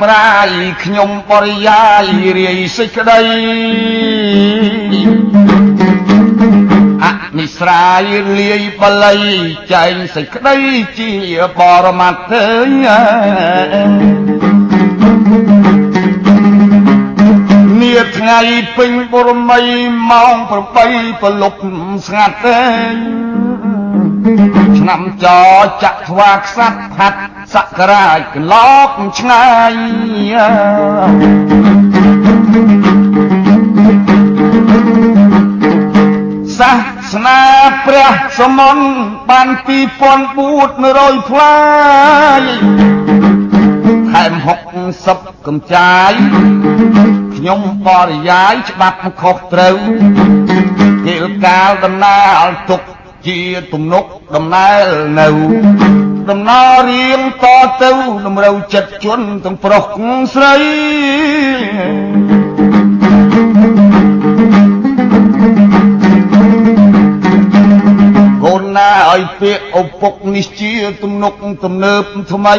[0.00, 2.06] ប្រាជ្ញប្រាយខ្ញុំបរិយាយ
[2.38, 3.20] រាយសេចក្តី
[7.04, 7.06] អ
[7.38, 8.02] និស្រាយ
[8.38, 9.22] លាយបល័យ
[9.72, 10.56] ចែងសេចក្តី
[10.98, 11.12] ជា
[11.58, 12.46] បរមត្ថទេ
[17.80, 18.40] នាថ្ងៃ
[18.76, 19.62] ពេញបរមី
[20.10, 20.34] ម៉ោង
[20.80, 21.60] 8ប្រលប់
[22.06, 22.60] ស្ងាត់ទេ
[24.78, 25.26] ឆ្នាំច
[25.82, 27.20] ចាក់ថ្វាខ្សាត់ផាត់
[27.54, 28.54] សក្ការៈកន្ល
[28.88, 29.74] កឆ្ងាយ
[36.58, 36.72] សា
[37.10, 37.40] សនា
[37.86, 38.78] ព្រះសមន
[39.28, 41.60] បាន2400ផ្លា
[42.40, 42.42] យ
[44.10, 44.32] ថែម
[44.90, 46.12] 60កំចាយ
[47.36, 49.76] ខ្ញុំបរិយាយច្បាប់ខុសត្រូវ
[51.06, 52.82] គេលកាលដំណើរទុក
[53.26, 53.38] ជា
[53.72, 54.04] ទំនុក
[54.34, 54.84] ដំណើរ
[55.20, 55.28] នៅ
[56.30, 57.46] ដំណើររៀងត
[57.82, 57.90] ទៅ
[58.26, 59.84] តម្រូវចិត្តជន់ទាំងប្រុស
[60.34, 60.54] ស្រី
[68.44, 72.02] កូនណាឲ្យពាក្យឪពុកនេះជាទំនុកទំនើប
[72.32, 72.56] ថ្មី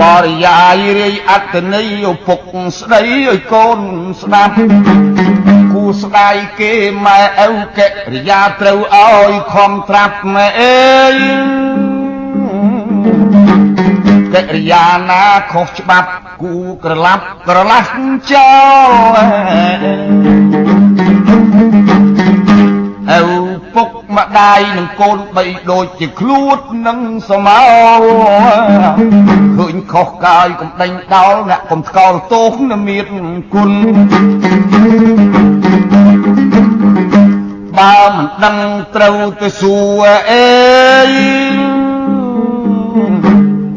[0.00, 2.40] បរិយាយរាយអត្តន័យឪពុក
[2.78, 3.80] ស្ដីឲ្យកូន
[4.20, 5.41] ស្ដាប់គូ
[6.00, 6.72] ស្ដាយគេ
[7.06, 7.80] ម៉ែឪក
[8.14, 11.16] រិយាត្រូវឲ្យខំត្រាប់ម៉ែអើយ
[14.34, 16.08] កិរិយាណាខុសច្បាប់
[16.42, 16.54] គូ
[16.84, 17.90] ក្រឡាប់ក្រឡាស់
[18.32, 18.52] ចោ
[19.14, 19.82] ល
[23.20, 23.22] ឪ
[23.74, 26.98] ពុកម្ដាយនឹងកូនបីដូចជាឃ្លួតនឹង
[27.30, 27.62] សមោ
[29.56, 33.06] ឃើញខុសកាយកំដេញដោលអ្នកកំស្កល់ទោសនឹងមាន
[33.54, 33.70] គុណ
[37.78, 38.56] បើមិនដឹង
[38.94, 40.46] ត្រូវទៅសួរអេ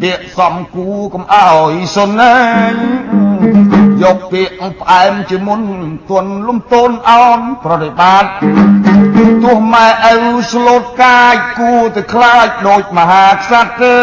[0.02, 2.36] ពាក្យសំគូកុំអោយសុនណា
[4.04, 5.62] យកពាក្យផ្អែមជាមុន
[6.10, 8.32] ទន់លំទោនអោនប្រតិបត្តិ
[9.44, 10.16] ទោះម៉ែឪ
[10.52, 13.98] ស្លូតកាយគួរទៅខ្លាចដូចមហាក្សត្រទេ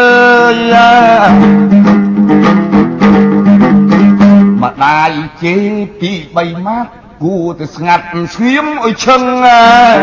[4.63, 5.11] ម្ដាយ
[5.43, 10.00] ជេរពី3ម៉ាត់ គួរទៅស្ងាត់ស្ងៀមឲ្យឈឹងហើយ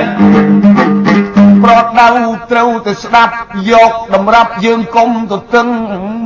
[1.63, 2.07] ប្រដៅ
[2.52, 3.34] ត្រូវទៅស្ដាប់
[3.72, 5.68] យកតម្រាប់យើងកុំទៅតឹង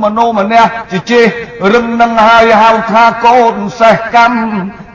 [0.02, 0.62] មនោមនះ
[0.92, 1.24] ជាចេះ
[1.72, 4.42] រឹងនឹងហើយហៅថាកូនសេះកម្ម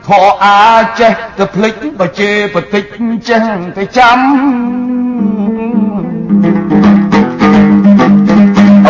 [0.06, 0.60] ធរអា
[1.00, 2.84] ចេះទៅភ្លេចបជេបតិច
[3.28, 3.42] ចេះ
[3.78, 4.18] ទៅចាំ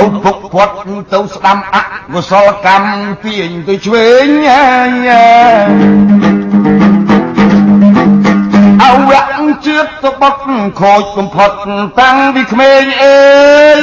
[0.03, 0.75] ឪពុកគាត់
[1.13, 1.77] ទៅស្ដាំអ
[2.15, 6.40] កុសលកម្មពីញទៅឆ្វេងអ
[9.09, 9.23] វៈ
[9.67, 10.35] ជាតិទៅបុក
[10.81, 11.51] ខូចបំផុត
[12.01, 13.19] តាំងពីក្មេងអើ
[13.79, 13.81] យ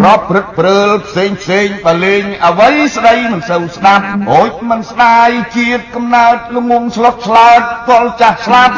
[0.00, 8.74] ប្រព្រឹត្តព្រើលផ្សេងផ្សេងបលេងអ្វីស្ដីមិនសូវស្ដាប់អូចមិនស្ដាយជាតិកំណើតលងងស្លុតឆ្លើតទល់ចាស់ស្លាប់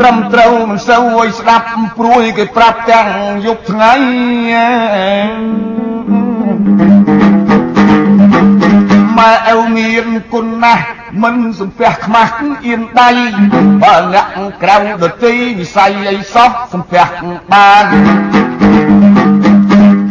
[0.00, 1.66] ត្រឹមត្រូវមិនសូវឲ្យស្ដាប់
[1.98, 3.08] ព្រួយគេប្រាប់ទាំង
[3.46, 3.94] យប់ថ្ងៃ
[9.20, 10.84] ម៉ែឪមានគុណណាស់
[11.22, 12.32] មិនសំពះខ្មាស់
[12.66, 13.10] អៀនដៃ
[13.82, 14.26] បើអ្នក
[14.62, 17.04] ក្រៅដទីវិស័យអីសោះសំពះ
[17.52, 17.86] បាន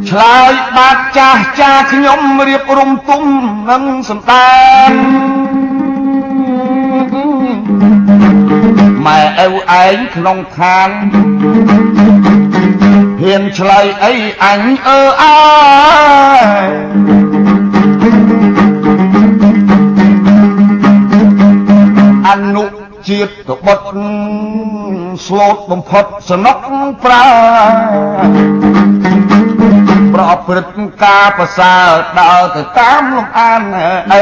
[0.10, 3.24] ឆ្លើយបាត់ចាស់ចាខ្ញុំរៀបរំទុំ
[3.70, 4.52] នឹងសន្តា
[4.90, 4.92] ន
[9.06, 9.54] ម៉ែឪ
[9.84, 10.90] ឯងក្នុងឋាន
[13.22, 14.14] ហ៊ានឆ្លើយអី
[14.44, 15.36] អញអើអើ
[17.26, 17.29] អ
[23.19, 23.80] ជាតិបុត
[25.25, 26.57] ស្លូតបំផុតសនុក
[27.04, 27.24] ប្រា
[30.13, 31.89] ប្រព្រឹត្តការប្រសើរ
[32.19, 33.62] ដើរទៅតាមលំអាន
[34.12, 34.21] អើ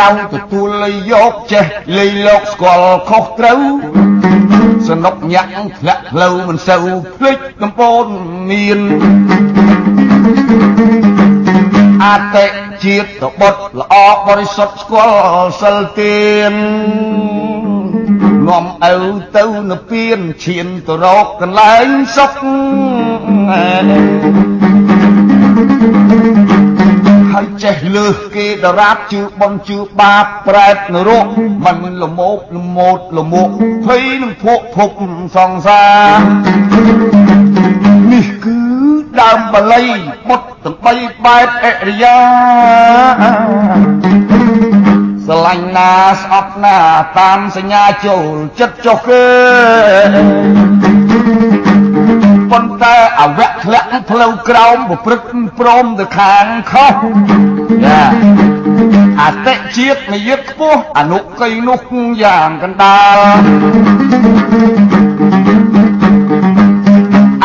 [0.00, 1.64] ដៅទទួលលៃយកចេះ
[1.98, 3.60] លៃលោកស្គាល់ខុសត្រូវ
[4.88, 6.86] សនុកញាក់ធ្លាក់ផ្លូវមិនសូវ
[7.18, 8.04] ភ្លេចកំពូន
[8.50, 8.80] មាន
[12.04, 13.08] អតិ ជាតិ
[13.40, 13.94] បុត្រល្អ
[14.26, 16.54] បរិសុទ្ធស្គាល់សិលទាន
[18.48, 18.96] នាំឪ
[19.36, 22.32] ទៅនិព្វានឈានទៅរកកន្លែងសុខ
[27.32, 31.26] ហើយចេះលើសគេដរាបជឿបនជឿបាបប្រែតនរក
[31.64, 33.48] មិនលមោកលមោតលមោក
[33.86, 34.90] ភ័យនឹងភក់ភព
[35.36, 36.18] សង្សារ
[38.12, 38.58] នេះគឺ
[39.20, 39.86] ដើមបល័យ
[40.28, 42.18] បុត្រ សំបីបែបអរិយា
[45.24, 45.90] ស្រឡាញ់ណា
[46.22, 46.76] ស្អប់ណា
[47.18, 49.26] តាមសញ្ញាចូលចិត្តចុះគេ
[52.50, 55.28] ប៉ុន្តែអវៈធ្លាក់ផ្លូវក្រោមប្រព្រឹត្ត
[55.58, 56.94] ព្រមទៅខាងខុស
[57.84, 58.02] ណា
[59.22, 61.80] អតិជាតិនិយិតខ្ពស់អនុកៃនោះ
[62.22, 63.18] យ៉ាងកណ្ដាល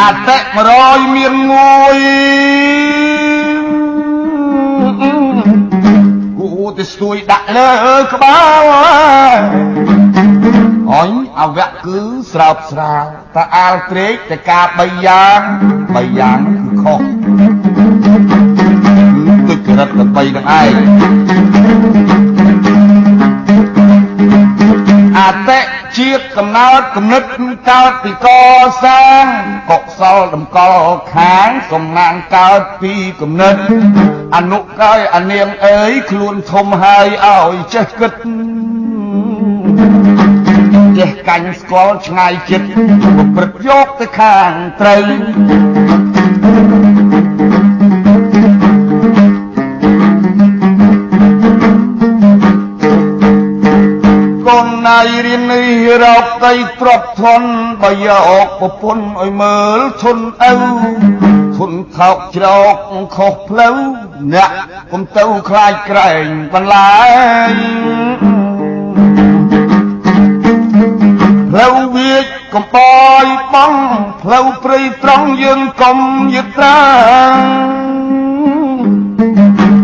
[0.02, 0.38] អតិ
[0.78, 1.34] 100មាន
[2.42, 2.45] 1
[6.78, 7.70] ទៅស្ទួយដាក់លើ
[8.14, 8.64] ក្បាល
[10.94, 12.00] អញអវៈគឺ
[12.32, 13.04] ស្រោបស្រាវ
[13.36, 15.40] តើអាលត្រេកតែការ3យ៉ាង
[15.74, 17.00] 3យ៉ាងគឺខុស
[19.48, 20.70] គឺទុច្ចរិតទៅ3នឹងឯង
[25.20, 25.60] អតិ
[25.98, 27.24] ជាតិកំណើតគំនិត
[27.70, 28.28] កើតពីក
[28.84, 29.26] សាង
[29.70, 33.56] កុសលតម្កល់ខាងសំណាងកើតពីគំនិត
[34.34, 38.14] អនុកាយអនាងអើយខ្លួនធំហើយឲ្យចេះគិត
[40.98, 42.68] ចេះកាញ់ស្គាល់ឆ្ងាយចិត្ត
[43.36, 44.52] ប្រព្រឹត្តយកទៅខាង
[44.82, 45.06] ត្រូវ
[54.48, 55.70] កូនណាយរៀននេះ
[56.04, 57.50] រកដីទ្របធន់
[57.82, 58.10] បើយ
[58.46, 62.76] កប្រពន្ធឲ្យមើលធន់ឪ ធន់ថោកច្រក
[63.16, 63.76] ខុសផ្លូវ
[64.34, 64.52] អ្នក
[64.92, 66.94] កុំទៅខ្លាចក្រែងបន្លា
[67.50, 67.52] យ
[71.52, 72.78] ផ្លូវវាចកំប
[73.24, 73.74] យបង
[74.22, 75.98] ផ្លូវព្រៃត្រង់យើងកុំ
[76.36, 76.80] យឹកត្រា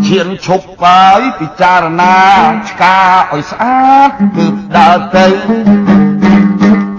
[0.08, 2.20] ឈានឈប់បាយពិចារណា
[2.70, 3.00] ឆ្កា
[3.32, 4.46] ឲ្យស្អាតគឺ
[4.78, 5.28] ដើរទៅ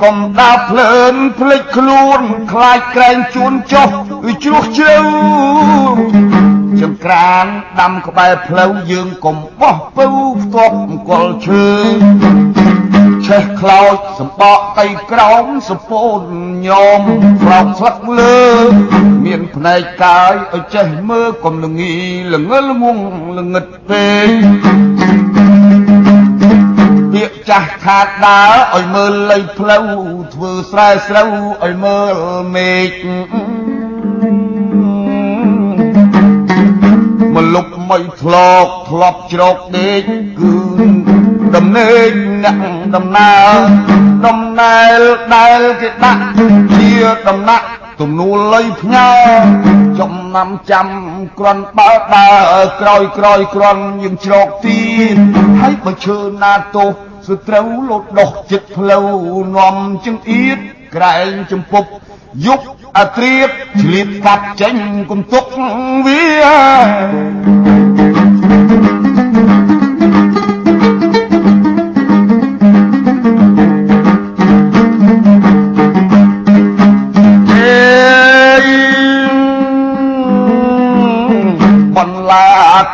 [0.03, 2.21] កុំដើរភ្លើនភ្លេចខ្លួន
[2.53, 3.91] ខ្លាចក្រែងជួនចុះ
[4.25, 4.97] គឺជ្រោះជ្រៅ
[6.81, 7.47] ចង្ក្រាន
[7.81, 10.07] ដាំក្បែរផ្លូវយើងកុំបោះពៅ
[10.43, 11.67] ផ្ទាប់អង្គលឈើ
[13.27, 16.21] ឆេះខ្លោចសម្បកដីក្រោមសពោន
[16.67, 17.03] ញោម
[17.43, 18.41] ប្រោកស្លឹកលើ
[19.25, 21.95] មានភ្នែកកាយឲ្យចេះមើលកុំលងី
[22.33, 22.99] ល្ងលងង
[23.39, 24.31] ល្ងឹតពេក
[27.13, 29.87] ពាក្យចាស់ខាតដើរឲ្យមើលលៃផ្លូវ
[30.35, 31.31] ធ្វើស្រែស្រូវ
[31.65, 32.15] ឲ្យមើល
[32.55, 33.82] មេឃ
[34.23, 34.25] ម
[37.55, 40.03] លុបមិនធ្លាប់ធ្លាប់ជ្រោកដេក
[40.41, 40.55] គឺ
[41.55, 42.11] ដំណេក
[42.45, 42.57] អ្នក
[42.95, 43.59] ដំណើរ
[44.27, 45.01] ដំណែល
[45.35, 46.23] ដែលគេដាក់
[46.77, 46.91] ជា
[47.29, 47.67] ដំណាក់
[48.01, 49.11] ទំនួលលុយផ្ញើ
[50.01, 50.89] ចំណាំចាំ
[51.39, 54.81] ក្រាន់បើដើរក្រោយក្រោយក្រាន់យើងជ្រកទៀ
[55.15, 55.17] ត
[55.61, 56.91] ហើយបើឈើណាទោស
[57.29, 59.07] សត្រូវលោតដោះចិត្តផ្លូវ
[59.57, 60.59] នាំជើងអៀត
[60.95, 61.89] ក្រែងចំពប់
[62.47, 62.61] យុប
[62.99, 64.77] អត្រៀតឆ្លៀតកាត់ចេញ
[65.11, 65.45] គុំទុក
[66.07, 66.23] វា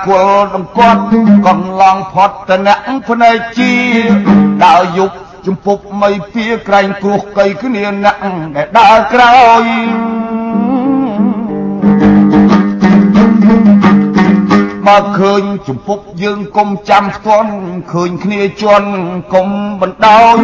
[0.09, 1.03] គល់ដំកត់
[1.47, 2.79] កន្លងផុតតអ្នក
[3.09, 3.73] ភ្នែកជា
[4.65, 5.13] ដើរយុគ
[5.49, 8.17] ជំពប់មិនពៀក្រែងគ្រោះកៃគ្នាអ្នក
[8.57, 9.65] ដែលដើរក្រោយ
[14.87, 17.53] បើឃើញជំពប់យើងកុំចាំផ្ទាន់
[17.93, 18.91] ឃើញគ្នាជន់
[19.35, 19.49] កុំ
[19.81, 20.37] បណ្ដោយ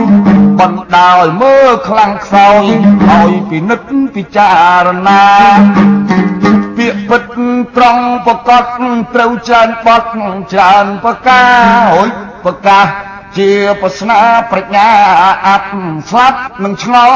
[0.61, 2.65] បណ្ដោយមើលខ្លាំងខ្សោយ
[3.11, 4.51] ឲ្យពិនិត្យពិចា
[4.87, 5.25] រណា
[6.77, 7.23] ពាក្យពិត
[7.77, 8.65] ត្រង់ប្រកប
[9.15, 10.09] ត្រូវច្រើនបត់
[10.53, 11.51] ច្រើនប្រការ
[11.95, 12.09] ហុយ
[12.45, 14.89] ប្រកាស ជាប្រស្នាប្រាជ្ញា
[15.47, 15.69] អត់
[16.09, 17.15] ស្លាប់នឹងឆ្ងល់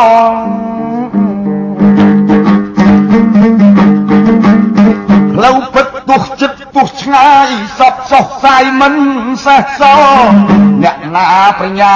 [5.35, 7.49] ផ្លូវពិតទោះចិត្តទោះឆ្ងាយ
[7.79, 8.95] សពសោះសាយមិន
[9.45, 9.83] សេះស
[10.83, 11.95] អ្នកណាប្រាជ្ញា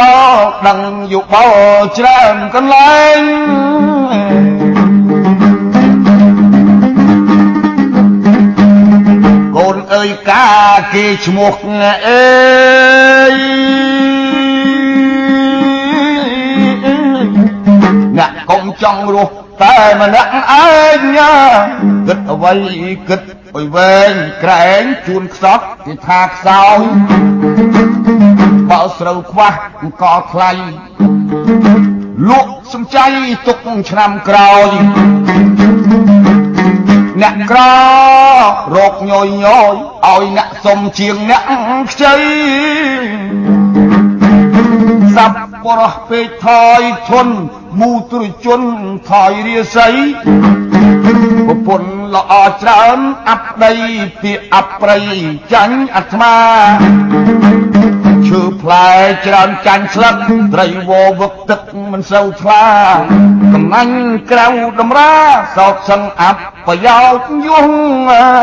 [0.00, 0.80] ដល់ដឹង
[1.12, 1.56] យុបល់
[1.98, 4.53] ច្រើនកន្លែង
[9.94, 10.46] អើយកា
[10.94, 11.54] គេឈ្មោះ
[12.08, 12.24] អើ
[13.32, 13.34] យ
[18.18, 20.30] អ្នកកុំចង់រស់តែម្នាក់
[20.62, 20.64] ឯ
[20.98, 21.18] ង
[22.06, 22.54] គិតអ្វី
[23.08, 23.22] គិត
[23.54, 26.80] អុយវែងក្រែងជួនខ្សត់គេថាខ្សោយ
[28.70, 30.50] បើស្រូវខ្វះអង្គថ្លៃ
[32.28, 33.06] លក់សំចៃ
[33.46, 33.58] ទុក
[33.90, 34.68] ឆ្នាំក្រោយ
[37.22, 37.60] អ្នកក្រ
[38.74, 39.74] រកញយញយ
[40.06, 41.42] ឲ្យអ្នកសុំជាងអ្នក
[41.90, 42.16] ខ្ចី
[45.16, 45.32] សัพ
[45.64, 47.28] បរោះពេកថយធន
[47.80, 48.62] មូទ្រជន
[49.10, 49.88] ថយរាសី
[51.04, 51.06] ព
[51.46, 53.72] ប្រពន្ធល្អច្រើនអាប់ដី
[54.22, 54.98] ពីអាប់ប្រៃ
[55.52, 56.34] ចាញ់អាត្មា
[57.73, 57.73] ឈើ
[58.64, 58.90] ផ្លែ
[59.26, 60.14] ច្រើនចាញ់ស្លឹក
[60.54, 61.60] ត្រីវវឹកទឹក
[61.92, 62.64] មិនសូវថ្លា
[63.54, 63.96] កំណាញ់
[64.30, 64.46] ក្រៅ
[64.80, 65.12] តម្រា
[65.56, 67.68] សោកសឹងអាប់ប្រយោជន៍យង
[68.10, 68.38] អើ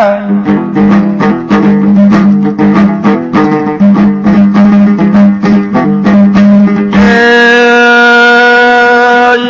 [9.37, 9.41] យ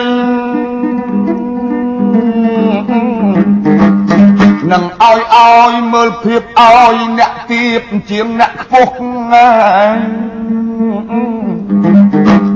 [4.71, 10.30] នឹងឲ្យឲ្យមើលភាពឲ្យអ្នកទៀបជាងអ្នកខ្ពស់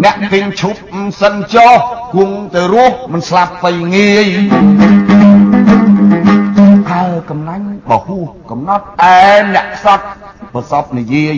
[0.04, 0.80] អ្នកពេញឈប់
[1.20, 1.74] សិនចោះ
[2.16, 4.28] គង់ទៅរស់មិនស្លាប់ទៅងាយ
[6.90, 8.20] ហើកំណាញ់បហូ
[8.52, 9.18] កំណត់ឯ
[9.56, 10.02] អ្នកសត
[10.54, 11.38] ប្រសពនិយាយ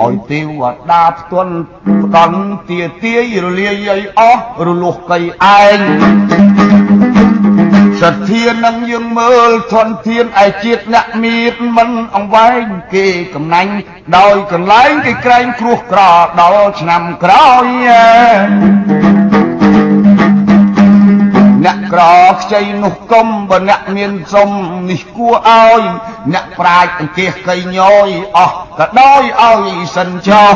[0.00, 1.54] ឲ្យទេវតាផ្ទន់
[2.04, 5.18] ផ្ដន់ទាទាយរលាយឲ្យអស់រលុះកៃ
[5.60, 6.79] ឯង
[8.02, 12.64] សទ្ធានឹងយើងមើលធនធានឯជាតិអ្នកមៀតមិនអង្វែង
[12.94, 13.72] គេកំណាញ់
[14.16, 16.00] ដោយកន្លែងគេក្រែងគ្រោះក្រ
[16.40, 17.66] ដល់ឆ្នាំក្រោយ
[21.64, 22.02] អ្នកក្រ
[22.40, 24.50] ខ្ចីនោះកុំបើអ្នកមានសុំ
[24.90, 25.82] នេះគួរឲ្យ
[26.34, 30.54] អ្នកប្រាជ្ញអង្គាសកៃញយអស់ក៏ដោយឲ្យសិនចោះ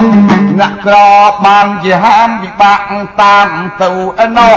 [0.61, 0.96] អ្នកក្រ
[1.44, 2.78] បានជាហាមវិបាក
[3.23, 3.49] តាម
[3.82, 3.90] ទៅ
[4.25, 4.54] ឯណោះ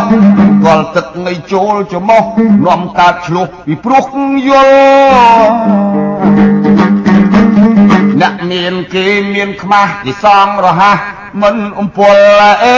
[0.66, 2.24] កលទឹកនៃចូលច្រមុះ
[2.68, 4.04] នាំកើតឆ្លោះពីព្រោះ
[4.50, 5.48] យល់
[8.22, 10.98] អ្នកមានគេមានខ្មាស់គេសងរហ័ស
[11.42, 12.16] មិនអំពល
[12.64, 12.78] អេ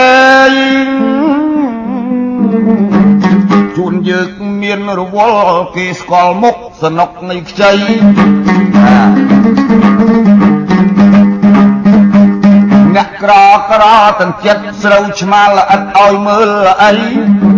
[3.82, 4.30] ជួនយើង
[4.62, 7.72] មានរវល់គេស្គាល់មុខសនុកនៃខ្ចី
[12.94, 13.32] អ្នកក្រ
[13.70, 13.84] ក្រ
[14.20, 16.94] ទាំងចិត្តស្រូវឆ្មាល្អិតឲ្យមើលអី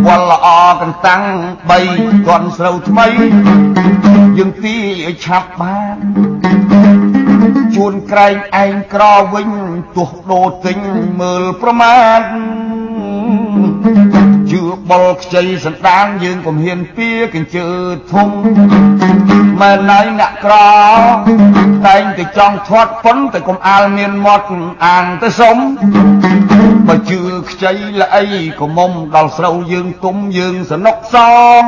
[0.07, 0.47] វល់ល្អ
[0.81, 1.25] កន្តាំង
[1.71, 1.81] បី
[2.27, 3.09] ទាន់ស្រូវថ្មី
[4.39, 4.77] យើងទី
[5.07, 5.97] ឲ្យឆាប់បាន
[7.77, 9.03] ជួនក្រែងឯងក្រ
[9.35, 9.49] វិញ
[9.97, 10.79] ទោះដូរទិញ
[11.21, 12.23] មើលប្រមាណ
[14.53, 17.69] ជឿបុលខ្ចីសន្តានយើងកុំហ៊ានពៀកញ្ជើ
[18.13, 18.29] ធំ
[19.61, 20.55] មែនណៃអ្នកក្រ
[21.87, 24.47] តែងតែចង់ធាត់ប៉ុនតែកុំអាលមានមាត់
[24.85, 25.57] អាងទៅសុំ
[26.87, 28.25] បើជឿខ្ចីល្អី
[28.61, 31.17] កុំមុំដល់ស្រូវយើងទុំយើងសនុកស
[31.61, 31.63] ង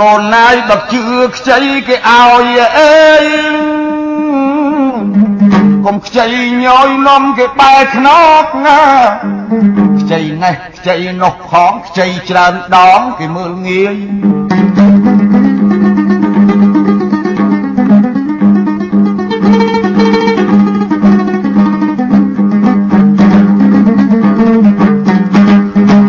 [0.00, 1.04] កូនណាយបើជឿ
[1.36, 3.53] ខ្ចីគេឲ្យអេ
[5.86, 6.26] កុំខ្ចី
[6.64, 8.08] ញយនំគេបែកខ្ន
[8.42, 8.80] ប់ណា
[10.00, 13.96] ខ្ចីនេះខ្ចីនោះផងខ្ចីច្រើនដងគេមើលងាយ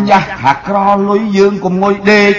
[0.10, 0.78] ចាស់ថាក្រ
[1.10, 2.34] លុយយើងកុំងុយដេក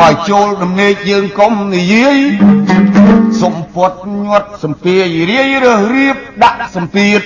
[0.00, 2.18] បើចូលដំណេកយើងកុំនិយាយ
[3.42, 7.20] សំពត់ញាត់សំពាយរាយរើសរៀបដាក់សំពៀត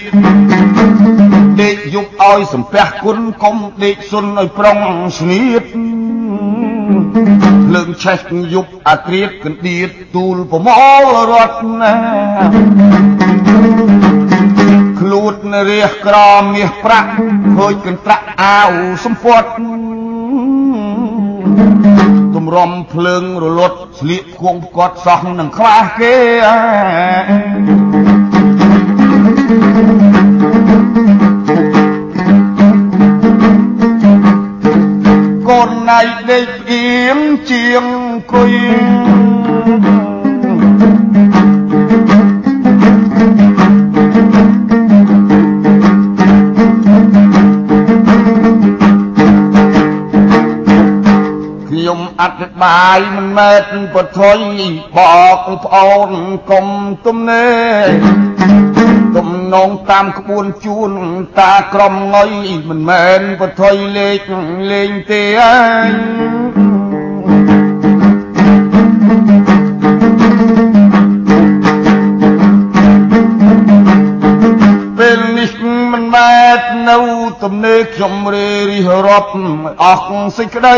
[1.61, 4.79] ដេកយប់ឲ្យសំពះគុណកុំដេកសុនឲ្យប្រុង
[5.19, 5.62] ស្នៀត
[7.75, 8.19] លើងឆេះ
[8.55, 10.69] យប់អាក្រៀតកណ្ដៀតទូលប្រម
[11.02, 11.95] លរត់ណា
[15.00, 15.35] ខ្លួន
[15.71, 16.17] រះក្រ
[16.55, 17.11] មាសប្រាក់
[17.59, 18.71] ហូចកន្ត្រាក់អាវ
[19.05, 19.49] សំពត់
[22.41, 26.15] ទម្រាំភ្លើងរលត់ស្លៀកគង់ផ្គាត់សោះនឹងខ្វះគេ
[35.49, 37.19] កូនណៃដេកអៀម
[37.51, 37.85] ជាង
[38.33, 38.53] គុយ
[52.61, 54.38] ប្បាយមិនមែនពុទ្ធុយ
[54.97, 54.99] ប
[55.47, 56.11] កប្អូន
[56.50, 56.67] កុំ
[57.07, 57.49] ទំនេ
[59.17, 60.93] ទំនងតាមក្បួនជួន
[61.38, 62.31] តាក្រមងុយ
[62.69, 64.31] មិនមែនពុទ្ធុយលេខ
[64.71, 65.90] លេងទេអើយ
[76.88, 77.20] នៅទំនេ
[77.79, 79.31] រខ្ញុំរេរិះរាប់
[79.83, 80.03] អស់
[80.37, 80.77] សេចក្តី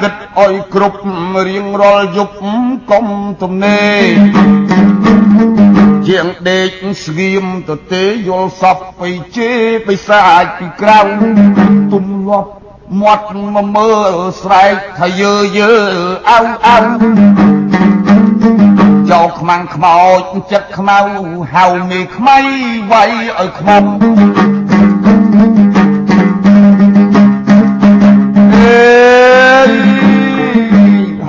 [0.00, 1.00] គិតអុយគ្រប់
[1.48, 2.36] រៀងរាល់យប់
[2.90, 3.06] កុំ
[3.42, 4.08] ទំនេរ
[6.08, 6.70] ជាងដេក
[7.04, 9.50] ស្ងៀមទៅទេយល់សពបៃជេ
[9.86, 11.00] បិសាចពីក្រៅ
[11.92, 12.50] ទំលាប់
[13.00, 15.72] មាត់មកមើលស្រែកថាយើយើ
[16.30, 16.78] អៅអៅ
[19.10, 20.20] ចូលខ្មាំងខ្មោច
[20.52, 20.98] ចិត្តខ្មៅ
[21.54, 22.38] ហៅមេខ្មៃ
[22.90, 23.84] វាយឲ្យខ្មុំ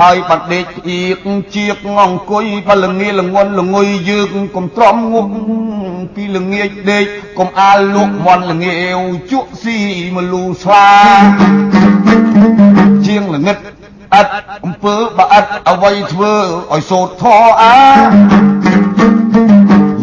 [0.01, 5.31] ហើយបាត់ដេកអៀកជាកអង្គុយបលងាលងន់លងុយយើងកុំទ្រាំងក់
[6.15, 7.05] ពីល្ងាចដេក
[7.39, 8.99] កុំអាលលក់មន់ល្ងាវ
[9.31, 9.77] ជក់ស៊ី
[10.15, 10.89] មលូស្លា
[13.05, 13.57] ជាងល្ងិត
[14.15, 14.31] អត់
[14.65, 16.33] អំពើបើអត់អ្វីធ្វើ
[16.73, 17.77] ឲ្យសូត្រធរអា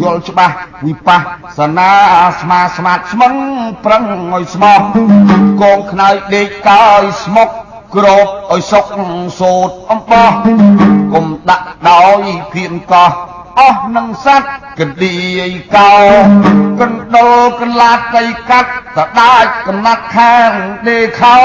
[0.03, 1.91] យល់ច្បាស់វិបស្សនា
[2.39, 3.33] ស្មាស្មាតស្មឹង
[3.85, 4.03] ប្រឹង
[4.33, 4.79] ឲ្យស្មោះ
[5.61, 7.49] កងខ្នើយដេកកើយស្មុក
[7.95, 8.85] ក្របឲ្យសុក
[9.39, 10.31] សូត្រអំបោះ
[11.13, 12.21] គុំដាក់ដោយ
[12.53, 13.11] ភៀនកោះ
[13.59, 15.41] អស់នឹងសัตว์កឌីយ
[15.75, 15.93] កោ
[16.79, 20.51] កណ្ដុលកន្លាតកៃកាត់តដាច់កំណាត់ខាង
[20.87, 21.39] ដេខោ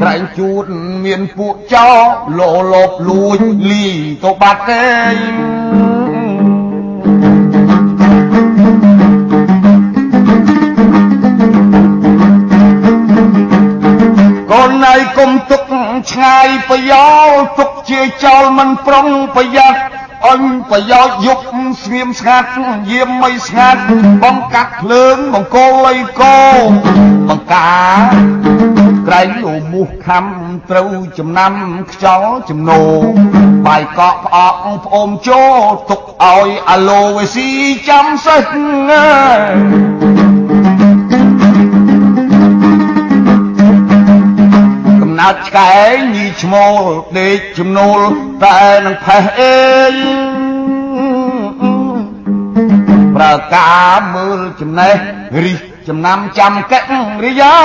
[0.00, 0.64] ក្រែងជូត
[1.04, 1.90] មានពួកចោ
[2.38, 3.38] លោលបលួច
[3.70, 3.86] លី
[4.24, 4.84] ទៅបាត់ទេ
[14.62, 15.62] កូនណៃគុំទុក
[16.10, 19.80] ឆ្ងាយប្រយោលទុកជាចោលមិនប្រុងប្រយ័ត្ន
[20.28, 21.38] អញប្រយោជន៍យុប
[21.82, 22.48] ស្ងៀមស្ងាត់
[22.90, 23.82] យាមមិនស្ងាត់
[24.22, 26.40] បងកាត់ភ្លើងបង្គោលអីកោ
[27.28, 27.72] បង្កា
[29.06, 30.24] ក្រែងលោមូសខំ
[30.70, 31.52] ត្រូវចំណាំ
[31.92, 32.82] ខ្យល់ចំណោ
[33.66, 35.54] បាយកក់ផ្អកផ្អូមចូល
[35.90, 37.50] ទុកឲ្យអាឡូវេស៊ី
[37.88, 40.39] ចាំសិទ្ធ
[45.20, 45.74] ណើតឆ្កែ
[46.14, 46.82] ញីឈ្មោល
[47.18, 48.00] ដេកជំនូល
[48.44, 49.58] តែនឹងផេះអេ
[49.90, 49.94] ង
[53.16, 54.94] ប្រើការមើលចំណេះ
[55.44, 56.78] រិះចំណាំចាំកិ
[57.24, 57.56] រិយា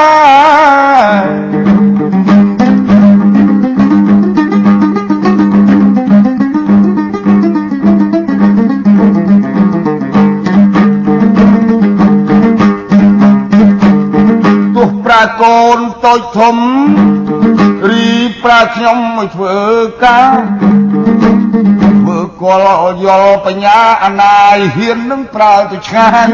[14.76, 16.58] ទោះប្រាកូនតូចធំ
[17.14, 17.15] រី
[18.46, 19.58] ប្រាខ្ញុំឲ្យធ្វើ
[20.04, 20.38] ការ
[22.02, 26.30] ធ្វើគល់យល់បញ្ញាអនាយហ៊ាននឹងប្រើទៅឆ្ងាយ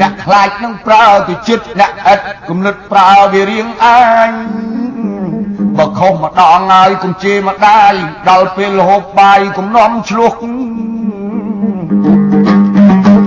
[0.00, 3.86] អ្នកខ្លាចនឹងប្រើទៅចិត្តអ្នកឥតគំនិតប្រើវារៀងអ
[4.28, 4.30] ញ
[5.76, 7.92] បើខុសម្ដងហើយគុំជេរម្ដាយ
[8.30, 10.32] ដល់ពេលហូបបាយកុំនាំឆ្លោះ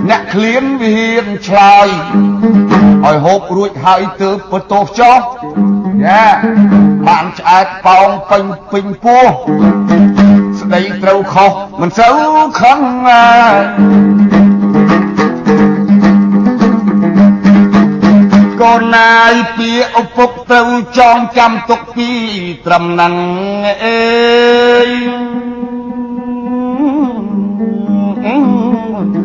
[0.08, 1.88] អ្នកឃ្លានវិហានឆ្លើយ
[3.04, 5.20] ឲ្យហូបរួចហើយទើបបតោចោះ
[6.04, 6.24] យ៉ា
[7.06, 9.26] បានឆ្អែតប៉ោងពេញពេញពោះ
[10.60, 12.18] ស្ដីត្រូវខុសមិនសូវ
[12.60, 12.78] ខឹង
[18.60, 22.10] កូនណាយពីឪពុកត្រូវចងចាំទុកពី
[22.66, 23.14] ត្រឹមនឹង
[23.84, 24.00] អេ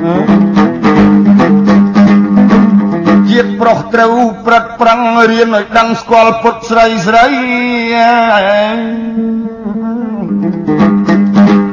[0.06, 0.45] ជា
[3.67, 4.15] ប្រុសត្រូវ
[4.47, 4.99] ប្រឹកប្រឹង
[5.32, 7.25] រៀនឲ្យដឹងស្គាល់ពុតស្រីស្រី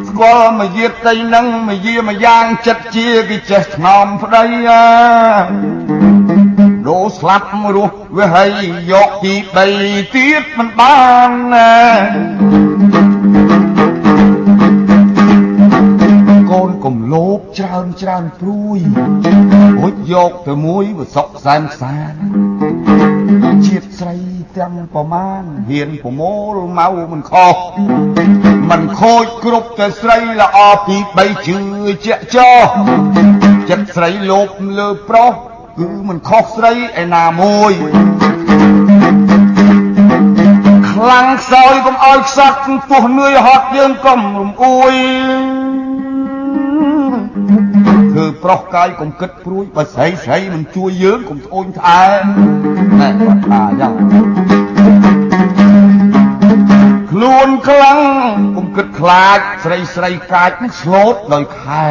[0.09, 4.45] ស្គាល់មកយាតីនឹងមកយាម្យ៉ាងចិត្តជាគេចេះថ្នមប្តី
[6.89, 9.69] ដូស្លាប់រស់វាហើយយកពីដី
[10.15, 10.97] ទៀតមិនបា
[11.29, 13.12] នណា
[17.13, 18.79] លោភច្រើនច្រើនព្រួយ
[19.79, 22.15] រួចយកទៅមួយវសុកសែនសាន
[23.67, 24.17] ជាតិស្រី
[24.59, 27.57] ទាំងប្រមាណហ៊ានប្រមូលមកមិនខុស
[28.71, 31.59] មិនខូចគ្រប់តែស្រីល្អពី3ជឿ
[32.07, 32.53] ជាក់ចោ
[33.71, 35.33] ចិត្តស្រីលោភលើប្រុស
[35.79, 37.73] គឺមិនខុសស្រីឯណាមួយ
[40.91, 42.59] ខ្លាំងខ្សោយកុំឲ្យខ្សត់
[42.91, 44.93] ទោះនឿយហត់យើងកុំរំអួយ
[45.62, 45.62] ធ្វើ
[48.45, 52.05] ប្រុសកាយកុំគិតព្រួយបើស្រីស្រីមិនជួយយើងកុំត្អូញត្អែ
[53.01, 53.95] ណែគាត់ថាយ៉ាង
[57.11, 58.03] ខ្លួនខ្លាំង
[58.57, 61.91] កុំគិតខ្លាចស្រីស្រីកាចនឹងស្លូតដោយខែ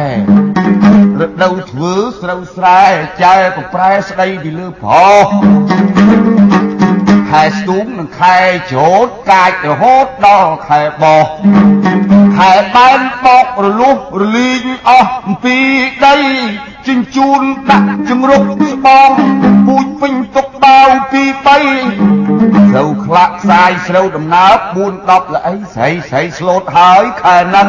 [1.20, 2.82] រដូវធ្វើស្រូវស្រែ
[3.22, 5.26] ចែកប្រែស្ដីពីលើប្រុស
[7.30, 8.38] ខែស្ទូងនិងខែ
[8.72, 11.26] ច្រូតកាចរហូតដល់ខែបោះ
[12.42, 15.58] ខែបែនបោករលុះរលីងអស់អំពី
[16.04, 16.16] ដី
[16.86, 19.10] ជញ្ជូនដាក់ជំរុកស្បង
[19.66, 21.58] ពូជពេញទុកបាវពីបី
[22.70, 27.68] ស្រូវខ្លាក់ខ្សាយស្រូវដំណើប4 10ល្អីស្រីស្រីស្លូតហើយខែហ្នឹង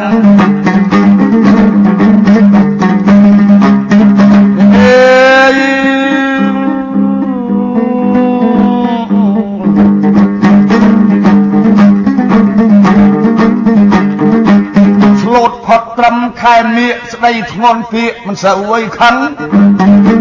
[16.44, 19.16] ខែមៀកស្ដីធ្ងន់ពាកមិនសូវអីខឹង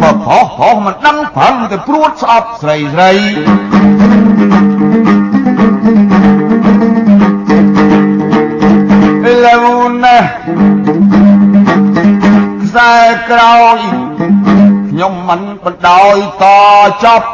[0.02, 3.12] បើផុសផុសមិនដឹងប្រឹងតែព្រួតស្អប់ស្រីស្រី
[9.30, 9.66] ឥឡូវ
[10.04, 10.18] ណា
[12.62, 12.94] ខ្សែ
[13.30, 13.78] ក្រោយ
[14.90, 16.44] ខ្ញុំមិនបណ្ដោយត
[17.04, 17.28] ចប់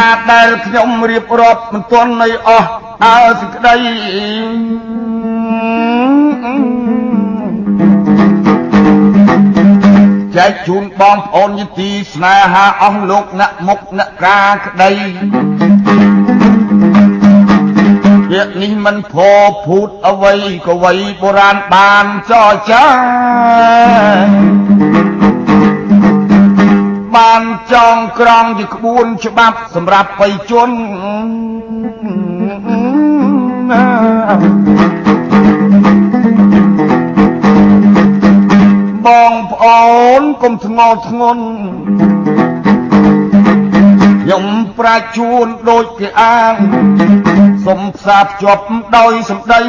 [0.00, 2.68] ការដែលខ្ញុំរៀបរាប់មិនទាន់នៃអស់
[3.04, 3.76] អើសេចក្តី
[10.36, 14.90] ចែកជូនបងប្អូនយទីស្នេហាអស់លោកអ្នកមុខអ្នកការក្តី
[18.30, 19.30] ពាក្យនេះមិនផោ
[19.66, 20.34] ភូតអ្វី
[20.66, 22.84] ក៏វ័យបុរាណបានចរចា
[27.16, 27.42] បាន
[27.72, 30.70] ចងក្រងជាក្បួនច្បាប់សម្រាប់បៃជន
[39.06, 41.44] បងប្អូនកុំធ្ងល់ធ្ងន់
[44.22, 44.44] ខ្ញុំ
[44.78, 46.54] ប្រាជ្ញជួនដូចគេអាង
[47.66, 48.64] សុំផ្សារភ្ជាប់
[48.96, 49.62] ដោយសម្ដី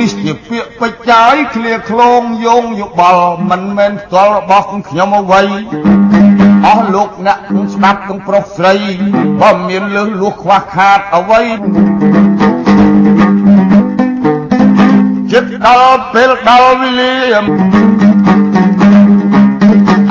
[0.00, 5.42] នេះជាពាក្យ ពេចចាយឃ្លាឃ្លោងយោងយោបល់មិនមែនផ្ទាល់របស់ខ្ញុំអ្វី
[6.66, 7.38] អស់លោកអ្នក
[7.74, 8.74] ស្ដាប់ទាំងប្រុសស្រី
[9.40, 11.42] បើមានលើសលួសខ្វះខាតអ្វី
[15.32, 17.14] ចិត្តដល់ពេលដល់វេលា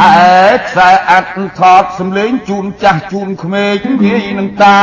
[0.03, 4.79] អែខ្សែអាត់ថតសំលេងជូនចាស់ជូនក្មេងយាយនឹងតា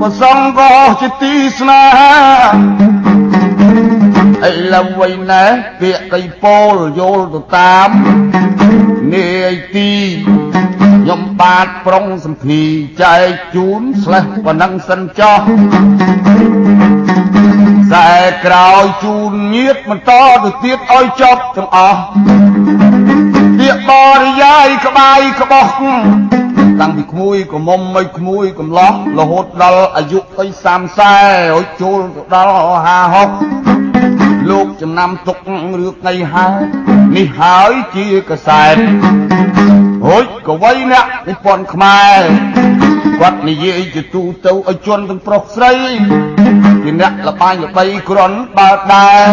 [0.00, 2.91] ប្រសងក៏ជាទីស្នេហា
[4.50, 5.44] ឥឡូវវិញណែ
[5.80, 7.88] ពាក្យកៃពោលយល់ទៅតាម
[9.14, 9.92] នាយទី
[11.02, 12.62] ខ្ញុំបាទប្រុងសំភី
[13.02, 15.40] ចែកជូនស្លេះប៉ុណ្ណឹងសិនចោះ
[17.82, 18.12] ខ្សែ
[18.46, 20.12] ក្រោយជូនញៀតបន្ត
[20.44, 22.00] ទៅទៀតឲ្យចប់ទាំងអស់
[23.58, 23.90] ពាក្យប
[24.22, 25.66] រិយាយក្បាយក្បោះ
[26.80, 30.44] តាំងពីក្មួយកមុំមិនក្មួយកំឡោះរហូតដល់អាយុទៅ
[30.76, 32.52] 30ហើយចូលទៅដល់
[33.58, 33.61] 50
[34.52, 36.62] លោកចំណាំទុករឿងថ្ងៃហើយ
[37.16, 38.76] នេះហើយជាកសែត
[40.06, 42.20] ហូចកវីអ្នកនិពន្ធខ្មែរ
[43.20, 45.72] គាត់និយាយជាទូទៅឲ្យជន់ទាំងប្រុសស្រី
[46.82, 49.28] ជាអ្នកលបាញ់ល្បីក្រន់បើដែរ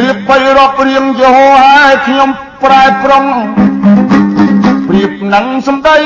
[0.00, 2.30] រៀបបីរាប់រៀងយហោហើយខ្ញុំ
[2.62, 3.24] ប្រែប្រុង
[4.88, 5.98] ប្រៀបនឹងសម្ដី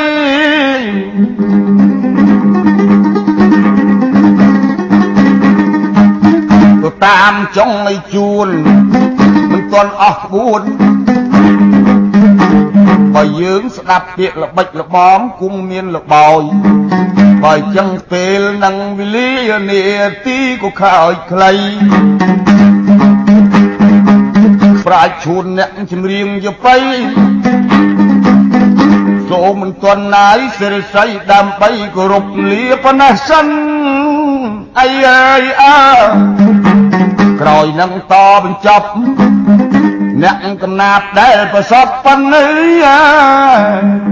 [7.05, 8.49] តាមចុងឲ្យជួន
[9.53, 10.63] មិនទាន់អស់ក្បួន
[13.15, 16.43] បើយើងស្ដាប់ពាក្យល្បិចល្បងគុំមានលបោយ
[17.45, 19.31] បើចឹងពេលនឹងវេលា
[19.71, 19.85] នា
[20.27, 21.53] ទីក៏ខើចខ្លី
[24.87, 26.77] ប្រាជ្ញឈួនអ្នកចម្រៀងយបៃ
[29.31, 33.47] សូមមិនទាន់ណាយសិរិស័យដើម្បីគោរពលាប៉ុណ្ណេះសិន
[34.81, 36.66] អីអើយអើ
[37.41, 38.87] ក្រោយនឹងតបញ្ចប់
[40.23, 42.45] អ្នកកំណាប់ដែលប្រសពប៉ុណ្ណឹ
[44.05, 44.06] ង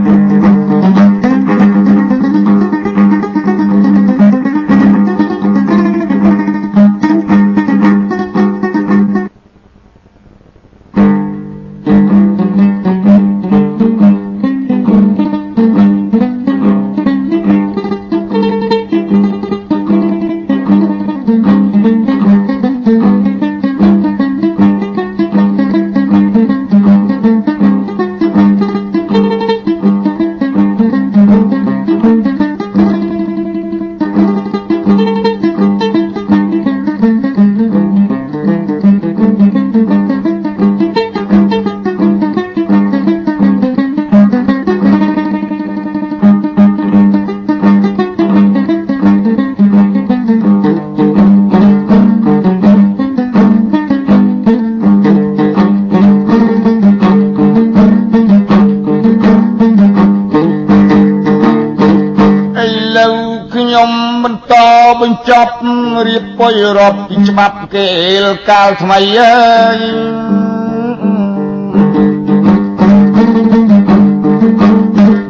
[66.45, 67.89] បុយរត់ពីច្បាប់គេ
[68.25, 69.79] លកាលថ្មីអើយ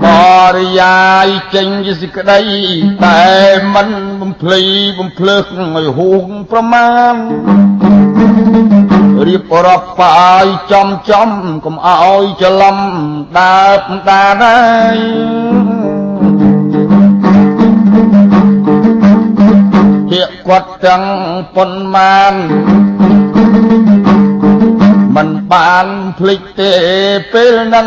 [0.05, 0.07] ប
[0.57, 2.41] រិយាយចេញជាសេចក្តី
[3.05, 3.25] តែ
[3.75, 3.89] មិន
[4.21, 4.61] បំភ្លៃ
[4.99, 7.17] បំភ្លើសឲ្យហួងប្រមាណ
[9.27, 11.29] រៀបរាប់បាយចំចំ
[11.65, 12.79] កុំឲ្យច្រឡំ
[13.39, 15.34] ដើបដាណៃ
[20.49, 21.05] គាត់ទាំង
[21.57, 22.35] ប៉ុន្មាន
[25.17, 25.87] មិនបាន
[26.19, 26.73] ភ្លេចទេ
[27.33, 27.87] ពេលហ្នឹង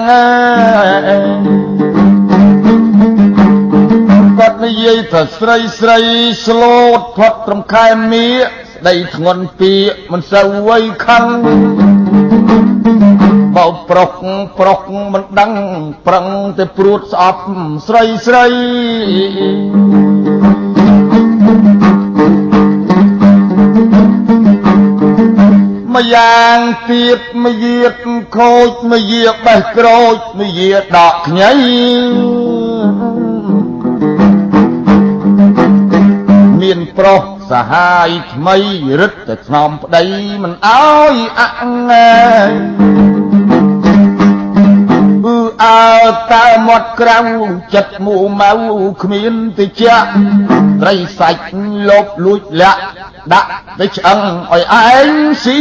[4.40, 6.00] គាត់និយាយថាស្រីស្រី
[6.46, 8.28] ស្លូតផុតត្រឹមខែមៀ
[8.74, 9.72] ស្ដីធ្ងន់ពី
[10.12, 11.26] មិនសូវវ័យខឹង
[13.56, 14.12] បោប្រុស
[14.60, 14.80] ប្រុស
[15.14, 15.52] មិនដឹង
[16.08, 16.26] ប្រឹង
[16.58, 17.42] តែព្រួតស្អប់
[17.88, 18.46] ស្រីស្រី
[25.98, 26.58] ម្យ៉ាង
[26.92, 27.94] ទៀតមយាត
[28.36, 31.54] ខូចមយាបេះក្រូចមយាដកខ្ញី
[36.62, 38.58] មានប្រុសសាហាយថ្មី
[39.00, 40.06] រឹតតែស្នំប្តី
[40.44, 41.42] មិនអោយអ
[41.90, 42.52] ងាយ
[45.26, 45.98] អឺអើ
[46.34, 47.20] តើមាត់ក្រៅ
[47.74, 48.52] ចិត្តមូម៉ៅ
[49.04, 49.84] គ្មានតិច
[50.82, 51.42] ត្រីសាច់
[51.90, 52.82] លបលួចលាក់
[53.34, 54.20] ដាក់ទៅឆ្អឹង
[54.54, 54.64] ឲ្យ
[54.96, 55.10] ឯង
[55.44, 55.60] ស៊ី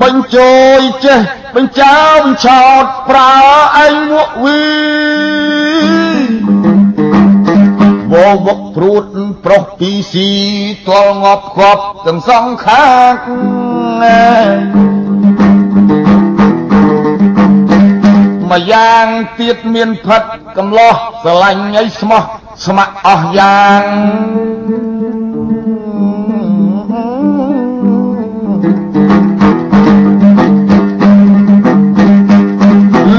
[0.00, 1.20] បញ្ជួយចេះ
[1.54, 3.34] បញ្ចោបញ្ឆោតប្រើ
[3.84, 4.60] ឯងវក់វី
[8.12, 8.14] វ
[8.46, 9.04] វកព្រួត
[9.44, 10.30] ប្រុសពីស៊ី
[10.88, 13.14] តលងាប់ខ្វប់ទាំងសងខាង
[18.50, 19.06] ម្យ៉ាង
[19.40, 20.22] ទៀតមានផិត
[20.56, 22.22] កំឡោះស្រឡាញ់ឲ្យស្មោះ
[22.66, 23.82] ស្ម័គ្រអស់យ៉ាង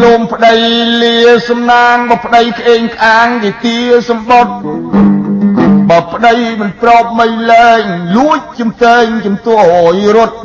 [0.03, 0.55] លំប្តី
[1.01, 1.17] លា
[1.49, 3.77] សំណាងបើប្តីក្អេងក្អាងគេទា
[4.09, 4.55] សម្បត្តិ
[5.89, 7.83] បើប្តីមិនប្រອບមិនលែង
[8.17, 9.55] លួចជំតេងជំទួ
[9.93, 10.37] យរត់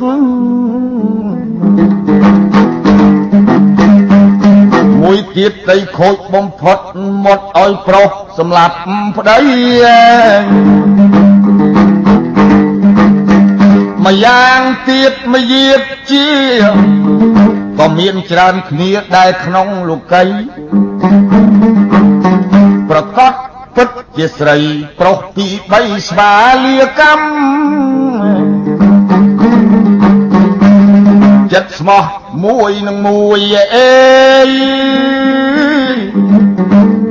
[5.01, 6.77] មួយទៀតដីខូចបំផុត
[7.25, 8.75] មុតឲ្យប្រុស សម្លាប់
[9.17, 9.39] ប្តី
[14.05, 16.29] ម្យ៉ាងទៀតមយាទជា
[17.79, 20.23] ក៏មានច្រើនគ្នាដែលក្នុងលោកី
[22.89, 23.33] ប្រកប
[23.75, 24.57] ពិតជាស្រី
[24.99, 25.47] ប្រុសទី
[25.77, 28.59] 3ស្វាលាកម្ម
[31.53, 32.03] ចិត្តស្មោះ
[32.43, 33.41] មួយនឹងមួយ
[33.75, 33.89] អេ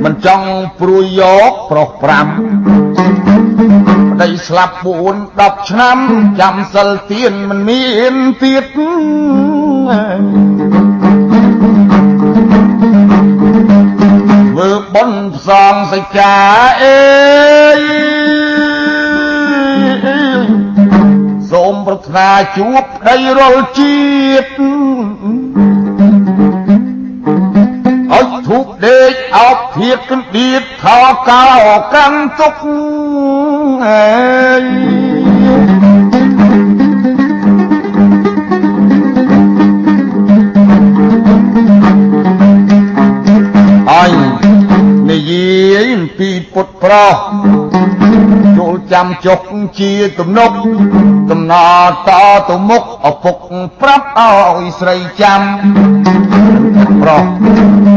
[0.09, 4.75] មិនចង់ព្រួយយកប្រុស5ប្តីស្លាប់
[5.15, 5.97] 4 10ឆ្នាំ
[6.39, 16.35] ចាំសិលទៀនមិនមានទៀតធ្វើបុណ្យផ្សងសច្ចា
[16.81, 16.99] អេ
[21.51, 23.99] សូមប្រាថ្នាជួបប្តីរាល់ជា
[24.43, 24.78] តិ
[28.85, 31.45] ដេកអោបធៀបកណ្ដៀតថោកោ
[31.93, 32.55] កាន់ទុក
[33.85, 34.63] អើយ
[43.91, 44.13] អញ
[45.09, 45.87] និយាយ
[46.17, 47.15] ពីពុតប្រោះ
[48.57, 49.39] ចូលចាំចុក
[49.79, 50.51] ជាទំនុក
[51.31, 52.11] ដំណើរត
[52.49, 53.37] ទៅមុខឪពុក
[53.81, 55.41] ប្រាប់ឲ្យស្រីចាំ
[57.01, 57.25] ប្រុស
[57.83, 57.88] ប្រ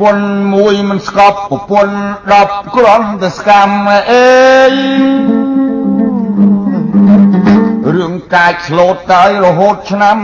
[0.00, 1.96] ពន្ធមួយមិនស្កប់ប្រពន្ធ
[2.34, 4.26] 10គ្រាន់តែស្កាំអេ
[7.94, 10.18] រឿងកាចឆ្លូតតើរហូតឆ្នាំ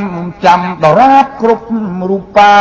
[0.45, 1.67] ចាំដរាបគ្រប់
[2.11, 2.57] រូបា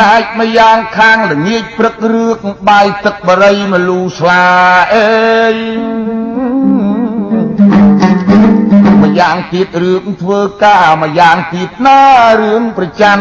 [0.00, 4.44] កាចម្យ៉ាងខាងល្ងាចព្រឹករឿងបាយទឹកបរិយមលូស្លា
[4.94, 5.08] អេ
[9.02, 12.00] ម្យ៉ាងទៀតរឿងធ្វើការម្យ៉ាងទៀតណា
[12.40, 13.18] រឿងប្រចាំ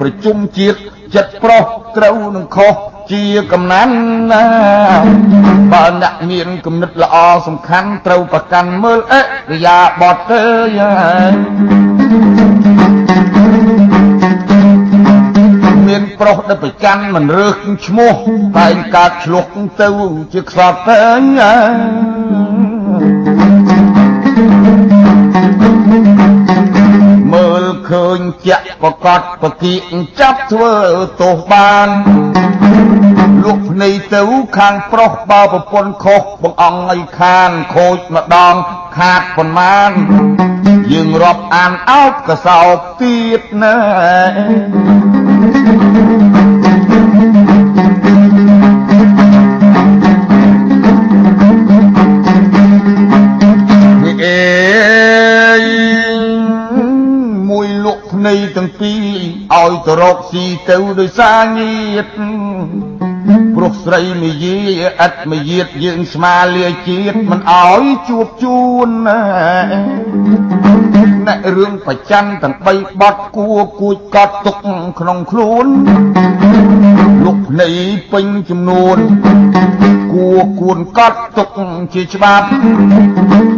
[0.00, 0.80] ប្រជុំជាតិ
[1.14, 1.64] ចិត្តប្រុស
[1.96, 2.74] ត្រូវនឹងខុស
[3.12, 3.96] ជាកំណាន់
[4.32, 4.44] ណា
[5.72, 7.16] បើអ្នកមានគំនិតល្អ
[7.46, 9.14] សំខាន់ត្រូវប្រកាន់មើលអ
[9.52, 10.42] រិយាបថទេ
[15.86, 17.54] មានប្រុសដែលប្រចាំមិនរើស
[17.86, 18.14] ឈ្មោះ
[18.58, 19.46] តែកើតឆ្លុះ
[19.80, 19.88] ទៅ
[20.32, 21.00] ជាខ្សត់ទៅ
[21.38, 22.77] មើ
[28.46, 29.80] ជាក់ប្រកបប្រគៀក
[30.20, 30.74] ចាប់ធ្វើ
[31.20, 31.88] ទោសបាន
[33.44, 34.22] លុកភ្នែកទៅ
[34.58, 38.54] ខាងប្រុសបើប្រពន្ធខុសបងអង្គឲ្យខានខូចម្ដង
[38.98, 39.90] ខាតប៉ុន្មាន
[40.92, 43.76] យើងរាប់អានអោបកសោបទៀតណា
[58.26, 59.06] នៃទាំងពីរ
[59.54, 62.06] ឲ្យទៅរកស៊ីទៅដោយសារញាត
[63.54, 74.56] ព្រោះស្រីនិយាយឥតមយាតយើងស្មាលាជាតិមិនឲ្យជួបជួនណា អ្នករឿងប្រច័នទាំង3បត់គួគួចកត់ទុក
[74.98, 75.66] ក្នុងខ្លួន
[77.24, 78.98] លុកភ្នែកពេញចំនួន
[80.12, 80.28] គួ
[80.60, 81.48] គួនកត់ទុក
[81.94, 82.48] ជាច្បាប់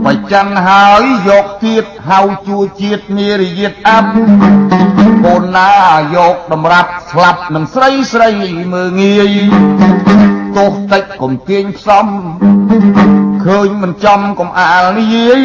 [0.04, 4.10] បច្ច័នហើយយកទៀតហៅជួជាតិនារយាតអាប់
[5.24, 5.72] កូនណា
[6.16, 8.30] យកតម្រាប់ស្លាប់នឹងស្រីស្រី
[8.72, 9.36] មើងាយ
[10.56, 12.06] ទោះតិចកុំទាញផ្សំ
[13.46, 15.42] ឃើញមិនចំកុំអាលនិយាយ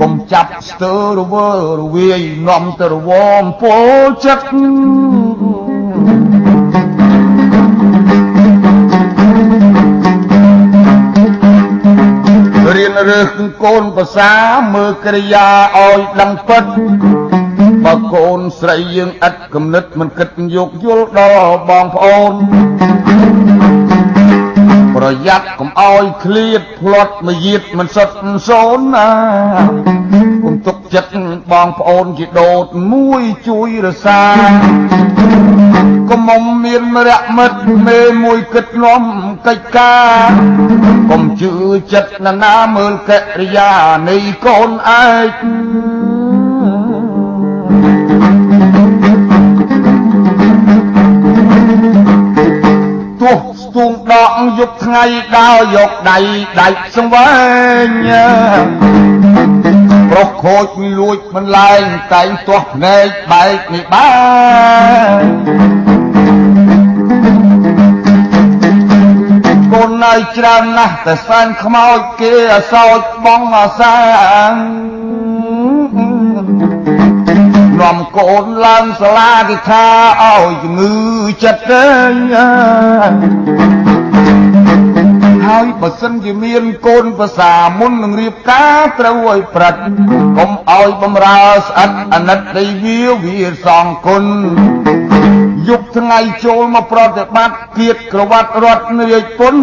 [0.00, 1.48] កុំចាប់ស្ទើរវើ
[1.80, 3.10] រវាយនាំទៅរវ
[3.42, 4.46] មពលចិត្ត
[12.76, 14.32] រៀនរើសកូនភាសា
[14.74, 16.64] មើលកិរិយាឲ្យដឹងពិត
[17.84, 22.32] បើកូនស្រីយើងឥតគំនិតមិនគិតយកយល់ដល់បងប្អូន
[25.02, 28.14] ប្រយ័ត្នកុំឲ្យឃ្លាតផ្លត់មកយាតមិនសុទ្ធ
[28.48, 29.10] សូនណា
[30.44, 31.10] គុំទុកចិត្ត
[31.52, 34.22] បងប្អូនជាដូតមួយជួយរសា
[36.10, 39.02] កុំមុំមានមរៈមិត្តមេមួយគិតនាំ
[39.46, 40.30] កិច្ចការ
[41.10, 41.52] កុំជឿ
[41.92, 43.70] ចិត្តណានាមើលកិរិយា
[44.08, 45.28] នៃកូនឯង
[53.22, 55.04] ទោះ ស្ទួងដកយប់ថ្ងៃ
[55.36, 56.18] ដើរយកដៃ
[56.60, 57.30] ដាច់សង្វែ
[57.86, 57.88] ង
[60.10, 60.66] ប្រុសខូច
[60.98, 64.10] លួចមិនលែងតែងទាស់ភ្នែកបែកនេះបា
[65.20, 65.24] ន
[69.72, 73.96] កូននៅច្រើនណាស់តែសែនខ្មោចគេអសោចបងអាសា
[78.20, 79.86] នាំកូនឡើងសាលាគេថា
[80.22, 80.94] ឲ្យជំងឺ
[81.44, 81.84] ចិត្តទេ
[85.46, 89.74] ហើយបើសិនជាមានកូនភាសាមុននឹងរៀបការត្រូវឲ្យប្រឹក
[90.38, 94.24] កុំឲ្យបំរើស្អិតអាណិតដីវាវាសងគុណ
[95.68, 99.56] យប់ថ្ងៃចូលមកប្រតិបត្តិគៀតក្រវ៉ាត់រត់រាជពុន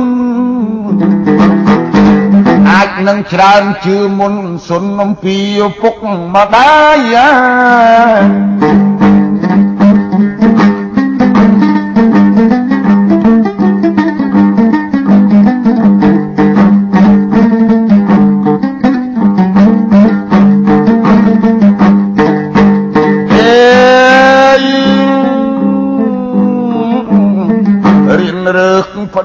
[2.78, 4.34] អាចនឹងច្រើនជឿមុន
[4.68, 5.38] សុនអំពី
[5.82, 5.96] ពុក
[6.34, 6.72] ម្ដា
[7.14, 7.16] យ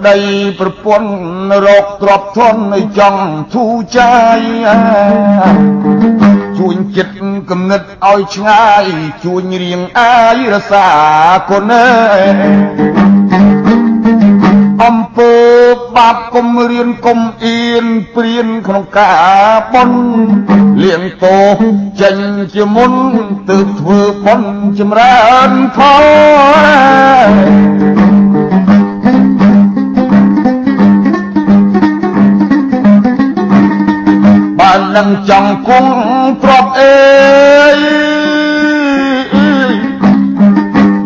[0.03, 0.23] ប្តី
[0.61, 4.41] ប្រពន្ធរកទ្របធនឲ្យចង់ធូរចាយ
[6.59, 7.17] ជួញចិត្ត
[7.51, 8.85] គំនិតឲ្យឆ្ងាយ
[9.25, 10.87] ជួញរៀងអាយរសា
[11.51, 11.73] គុណ
[14.85, 15.33] អំពើ
[15.97, 19.99] បាបគុំរៀនគុំអៀនព្រៀនក្នុងការបន់
[20.83, 21.39] លៀងតោ
[22.01, 22.17] ចេញ
[22.55, 22.93] ជាមុន
[23.51, 25.19] ទើបធ្វើបន់ចម្រើ
[25.49, 25.79] នផ
[27.89, 27.92] ល
[34.97, 35.93] នឹងចង់គង់
[36.43, 36.95] ទ្របអេ
[37.75, 37.79] យ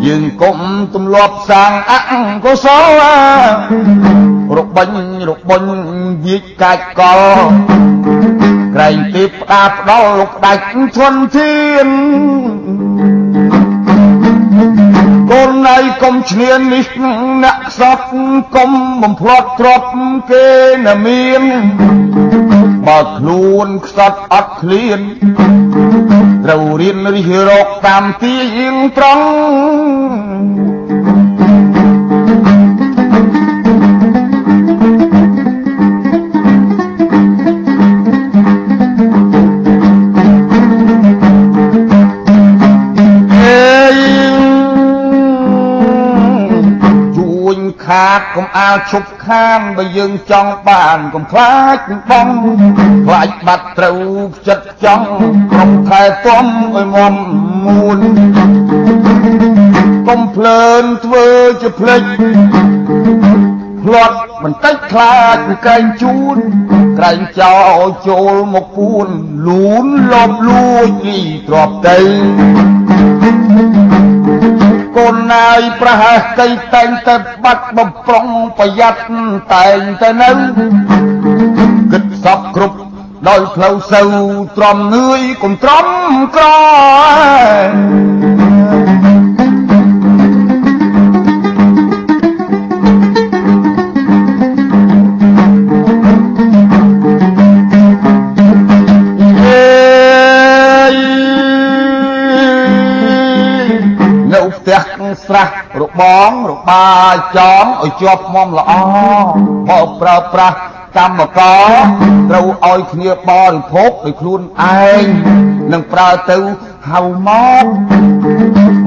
[0.06, 0.58] យើងគុំ
[0.94, 1.92] ទម្លាប់សាងអ
[2.44, 2.66] កុស
[2.98, 3.00] ល
[4.56, 4.98] របាញ់
[5.28, 5.62] របញ
[6.24, 7.20] វិជកាច់កល
[8.74, 10.64] ក្រែងទីផ្ដាផ្ដល់លោកដាច់
[10.96, 11.88] ធនធាន
[15.30, 16.86] កូនណៃកុំឈ្នាននេះ
[17.42, 18.06] អ្នកខ្សត់
[18.56, 18.70] កុំ
[19.02, 19.82] បំផ្លត់ទ្រប
[20.30, 20.46] គេ
[20.86, 21.42] ណាមាន
[22.86, 25.00] បើខ្លួនខ្សត់អត់ឃ្លាន
[26.44, 28.34] ត្រូវរៀនរិះរកតាមទី
[28.96, 29.26] ត្រង់
[47.88, 51.76] ខាតកុំអាលឈប់ខានបើយើងចង់បានកុំខ្លាច
[52.10, 52.28] បង
[53.06, 54.00] ខ្លាចបាត់ត្រូវ
[54.48, 55.08] ចិត្តចង់
[55.52, 57.14] ក្រុមថែទាំឲ្យមម
[57.66, 57.98] មួន
[60.08, 61.26] កុំភ្លើនធ្វើ
[61.62, 62.02] ជាភ្លេច
[63.82, 66.36] ផ្លាត់បន្តិចខ្លាចកែងជូន
[66.98, 69.08] ក្រែងចោលចូលមកពួន
[69.46, 71.98] លូនលបលួចលីទ្របទៅ
[74.96, 78.26] កូនណាយប្រហែសកៃតែងតែបាត់បំប្រុង
[78.58, 79.00] ប្រយ័ត្ន
[79.54, 80.30] តែងតែនៅ
[81.92, 82.76] គិតសពគ្រប់
[83.28, 84.10] ដោយផ្លូវសូវ
[84.56, 85.86] ទ្រាំនឿយកុំទ្រាំ
[86.36, 86.44] ក្រ
[105.28, 105.46] ស្រះ
[105.80, 108.72] របងរបាយចំឲ្យជាប់មុំល្អ
[109.68, 110.56] មកប្រើប្រាស់
[110.96, 111.70] កម្មករ
[112.30, 114.40] ត្រូវឲ្យគ្នាបរិភោគដោយខ្លួន
[114.84, 115.04] ឯង
[115.72, 116.38] នឹងប្រើទៅ
[116.90, 117.30] ហៅម
[117.62, 117.64] ក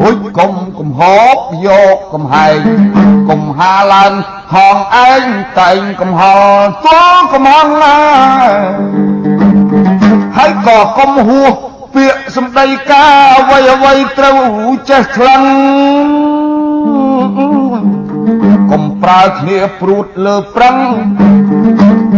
[0.02, 1.02] ហុចកុំកំហ
[1.34, 1.36] ប
[1.68, 2.60] យកកំហែង
[3.30, 4.14] កុំហាឡើង
[4.54, 4.78] ហង
[5.10, 5.24] ឯង
[5.60, 7.98] តែងកំហល់ទល់កំហងណា
[10.38, 11.54] ហើយក៏កុំហួស
[11.96, 14.40] ពាក្យសម្ដីការអ្វីអ្វីត្រូវ
[14.90, 15.44] ចេះខ្លាំង
[18.72, 20.78] កុំប្រើគ្នាព្រួតលើប្រឹង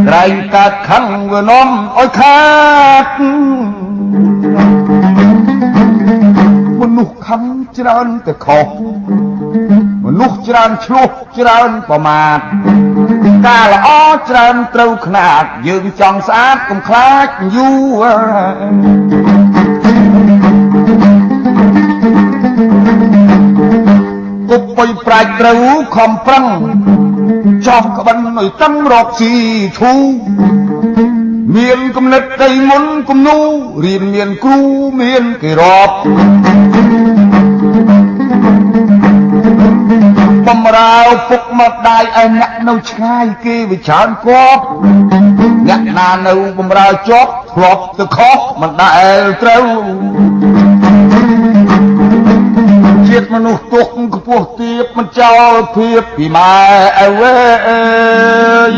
[0.07, 1.67] ក្រែងកាត់ខឹងវានំ
[1.97, 2.41] ឲ្យខា
[3.03, 3.05] ត
[6.81, 7.43] មនុស្សខឹង
[7.77, 8.67] ច្រើនតែខុស
[10.05, 12.39] មនុស្សច្រើនឆ្លោះច្រើនប្រមាថ
[13.47, 13.89] ការល្អ
[14.29, 17.69] ច្រើនត្រូវខ្នាតយើងចង់ស្អាតកុំខ្លាចយូ
[18.01, 19.20] រ
[24.51, 25.63] គប់បុយប្រាច់ត្រូវ
[25.95, 26.45] ខំប្រឹង
[27.67, 29.33] ចប់ក្បិនឲ្យតឹងរកស៊ី
[29.79, 29.93] ធូ
[31.55, 33.37] មានគំនិតដីមុនគំនូ
[33.83, 34.59] រៀនមានគ្រូ
[35.01, 35.95] មានគេរាប់
[40.47, 40.95] បំរើ
[41.29, 44.27] ពុកមកដាយឲ្យអ្នកនៅឆ្ងាយគេវាច្រើនគ
[44.57, 44.63] ប់
[45.67, 49.63] អ្នកណានៅបំរើជាប់ធ្លាប់ទៅខុសមិនដែលត្រូវ
[53.07, 56.55] ជាតិមនុស្សទុកខ្ពស់ទៀបមិនចោលភាពពីម៉ែ
[56.99, 57.35] អើ
[57.67, 58.73] អើយ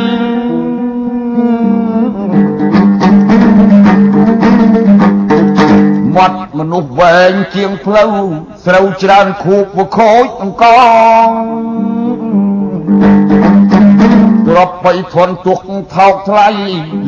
[6.16, 8.14] មាត់មនុស្សវែងជាងផ្លូវ
[8.66, 10.66] ស្រូវច្រើនខូបវខូចអង្គ
[14.54, 15.60] ទ្របបីធន់ទុក
[15.96, 16.48] ថោកថ្លៃ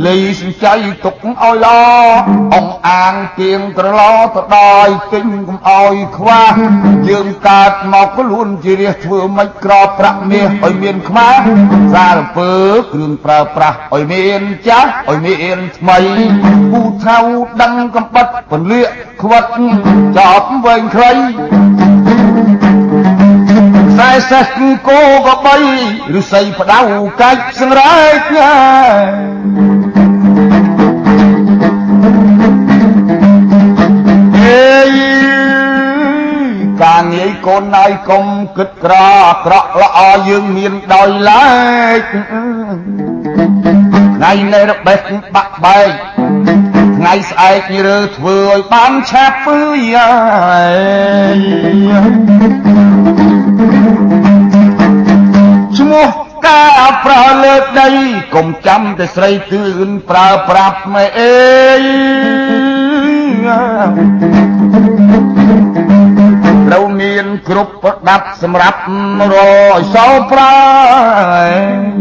[0.06, 0.74] លីសំចៃ
[1.06, 1.68] ទុកឲ្យឡ
[2.56, 4.02] អងអាងទៀងត្រឡ
[4.36, 6.52] ទៅដោយទិញកុំឲ្យខ្វះ
[7.10, 11.42] យើងកើតមកខ្លួនជារះធ្វើមិនក្របប្រាក់មាសឲ្យមានខ្មាស់
[11.94, 12.52] សារពើ
[12.94, 16.00] គ្រឿងប្រើប្រាស់ឲ្យមានចាស់ឲ្យមានថ្មី
[16.72, 17.18] ពូថៅ
[17.62, 18.90] ដឹងកំបិតពន្លាក
[19.22, 19.46] ខ្វិត
[20.18, 21.12] ចប់វែងខ្លី
[24.16, 24.46] ខ្សែសេះ
[24.88, 25.58] គោក៏បី
[26.20, 26.82] ឬស័យផ្ដៅ
[27.22, 28.54] កាច់សង្រែកញ៉ា
[34.38, 34.98] អេយ
[36.82, 38.26] ការងាយកូនណាយកុំ
[38.58, 38.94] គិតក្រ
[39.46, 40.00] ក្រក់ល្អ
[40.30, 41.48] យើងមានដោយឡែ
[42.00, 42.02] ក
[44.16, 45.00] ថ្ងៃនៃរបេះ
[45.36, 45.92] បាក់បែក
[46.98, 49.60] ថ្ងៃស្អែករើធ្វើឲ្យបានឆាប់ពើ
[49.94, 50.10] យា
[55.80, 56.08] ឈ្មោះ
[56.48, 57.90] ការប្រើលើដី
[58.36, 61.82] កុំចាំតែស្រីទឿនប្រើប្រាប់មេអេយ
[66.68, 68.80] ត្រូវមានគ្រប់ប្រដាប់សម្រាប់
[69.34, 69.36] រ
[69.78, 71.95] យសោប្រើ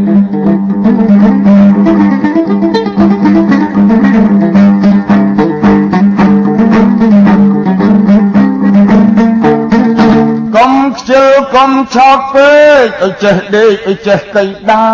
[11.05, 12.53] ខ្ជិលកុំឆោតពេ
[12.85, 14.89] កឲ្យចេះដេកឲ្យចេះកៃដើ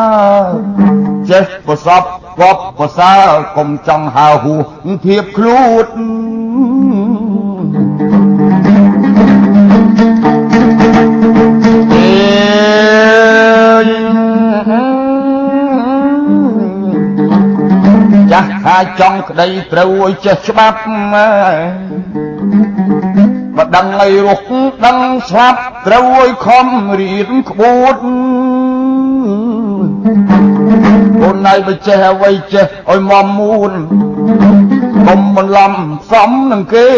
[1.30, 2.02] ចេះប្រសព
[2.40, 3.14] កប់ប្រសើ
[3.56, 5.88] កុំចង់ហើហួសភាពខ្លួន
[18.32, 20.80] ចាស់ថាចង់ក្តីត្រូវឲ្យចេះច្បាប់
[23.60, 24.44] បើដឹងឲ្យរស់
[24.86, 24.98] ដឹង
[25.28, 26.66] ស្លាប់ត្រូវឲ្យខំ
[27.00, 27.96] រៀនក្បួត
[31.22, 33.72] អូនណៃបើចេះអ្វីចេះឲ្យមមមួន
[35.06, 35.72] កុំបន្លំ
[36.10, 36.88] សំនឹងគេ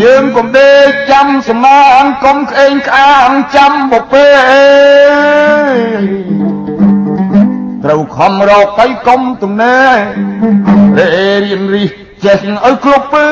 [0.00, 4.26] យើងកុំដេកចាំសមានកុំក្អេងក្អាងចាំបពេ
[7.86, 11.08] ត្រូវខំរកទៅកុំទំនេររេ
[11.44, 11.90] រៀនរិះ
[12.24, 13.28] ចេះឲ្យគ្រប់ពឹ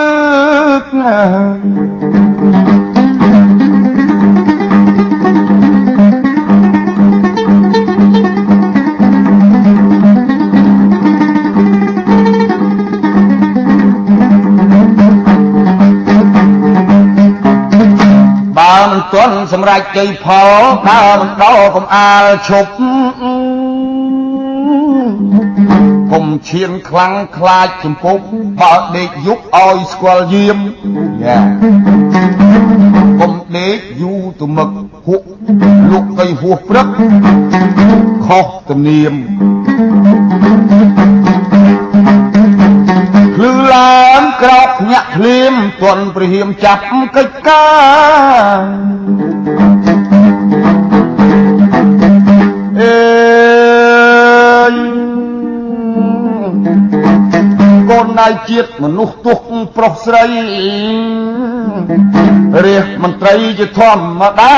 [0.81, 22.71] កណាើមិនទាន់សម្រេចជ័យផលដើរមិនដោកំអាលឈប់
[26.15, 28.19] កុំឈានខ្លាំងខ្លាចចំពុក
[28.61, 30.59] បើដេកយុបឲ្យស្គាល់យាម
[31.23, 31.39] យ៉ា
[33.21, 34.69] កុំដេកយូរទៅមឹក
[35.07, 35.23] ហួក
[35.93, 36.89] លុកទៅហួសព្រឹក
[38.27, 39.15] ខុសទំនៀម
[43.35, 46.83] ភ្លឺឡើងក្រោកញាក់ភ្លាមទន់ព្រះហៀមចាប់
[47.17, 47.65] កិច្ចកា
[48.59, 49.94] រ
[58.25, 59.39] កូនណៃជាតិមនុស្សទុះ
[59.77, 60.25] ប្រុសស្រី
[62.65, 64.57] រាជមន្ត្រីជាធម្មតា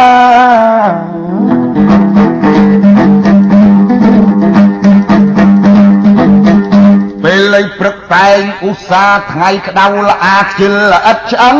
[7.24, 11.58] ពេលលេងព្រឹកតែងឧស្សាហ៍ថ្ងៃក្តៅល្អខ្ជិលល្អិតឆ្អឹង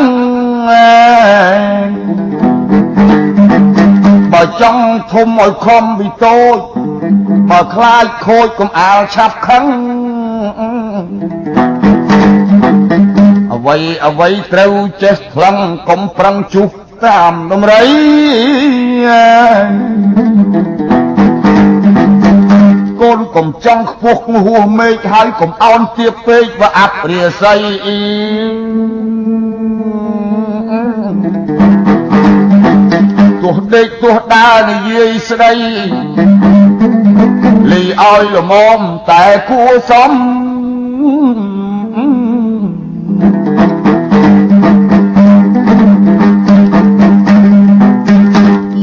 [4.32, 6.58] បើចង់ធំឲ្យខំវិតូច
[7.50, 9.64] បើខ្លាចខូចកុំអាលឆាប់ខឹង
[13.66, 15.56] អ្វីអ្វីត្រូវចេះខ្លង
[15.88, 16.68] កុំប្រឹងជុះ
[17.04, 17.84] តាមដំរី
[23.00, 27.54] កូនកុំចង់ខ្ពស់ហួសមេឃហើយកុំអោនទៀបពេកបើអាប់រាសី
[33.42, 35.52] ទោះដេកទោះដើរនិយាយស្ដី
[37.70, 40.12] លីឲ្យល្មមតែគួសម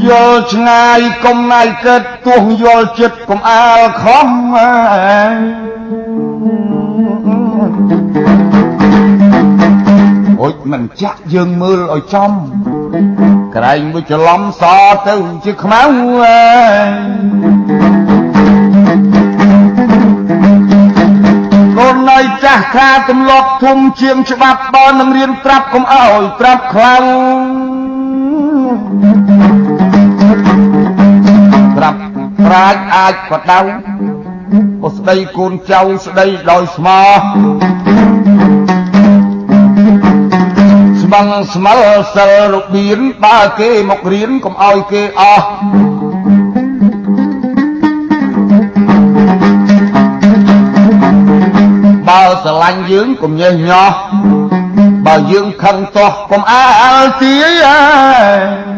[0.08, 4.28] យល់ឆ្ងាយកុំណៃគិតទោះយល់ចិត្តកុំអាលខំ
[10.41, 12.32] អូចមិនចាក់យើងមើលឲ្យចំ
[13.56, 14.64] ក្រែងមួយច្រឡំស
[15.08, 15.84] ទៅជាខ្មៅ
[21.78, 27.04] កូនណៃចាស់ខាទម្លាប់ធំជាងច្បាប់បើនឹងរៀនប្រាប់កុំអោយប្រាប់ខ្លាំង
[32.54, 33.60] រាប់ប្រាជ្ញអាចបដៅ
[34.84, 37.18] អូស្ដីកូនចៅស្ដីដោយស្មោះ
[41.01, 41.80] ស្មងស្មល
[42.16, 45.45] សិលរបៀនបើគេមករៀនកុំឲ្យគេអស់
[52.08, 53.91] បើស្រឡាញ់យើងកុំញេះញោះ
[55.06, 56.66] បើយើងខឹងទាស់កុំអា
[57.04, 57.36] លទា
[58.70, 58.72] យ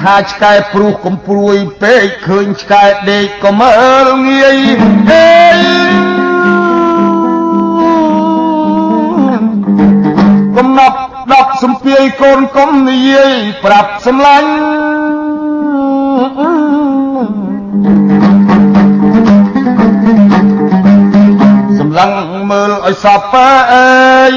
[0.00, 3.72] ថាឆ្កែព្រុសកុំព្រួយពេកឃើញឆ្កែដេកក៏មើ
[4.06, 4.56] លងាយ
[5.10, 5.30] អេ
[10.56, 10.98] កំណប់
[11.32, 14.50] ដប់សំពាយកូនកុំនិយាយប្រាប់សម្លាញ់
[21.78, 22.10] សម្លឹង
[22.50, 23.34] មើលឲ្យសព
[23.72, 24.34] អើយ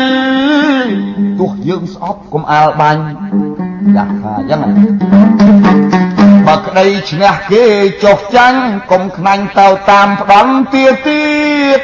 [1.39, 3.03] ទោះយើងស្អប់កុំអាលបាញ់
[3.95, 4.59] យ៉ាថាអញ្ចឹង
[6.47, 7.63] បើក្តីឈ្នះគេ
[8.03, 8.61] ចុះចាញ់
[8.91, 11.23] កុំខ្នាញ់ទៅតាមផ្ដន់ទៀតទៀ
[11.79, 11.81] ត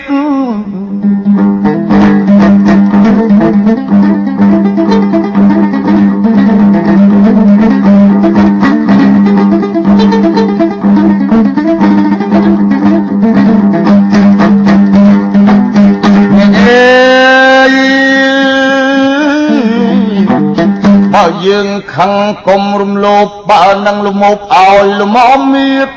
[21.48, 22.14] យើងខឹង
[22.48, 25.92] កុំរំលោភបើនឹងលមោបឲ្យលមមមៀត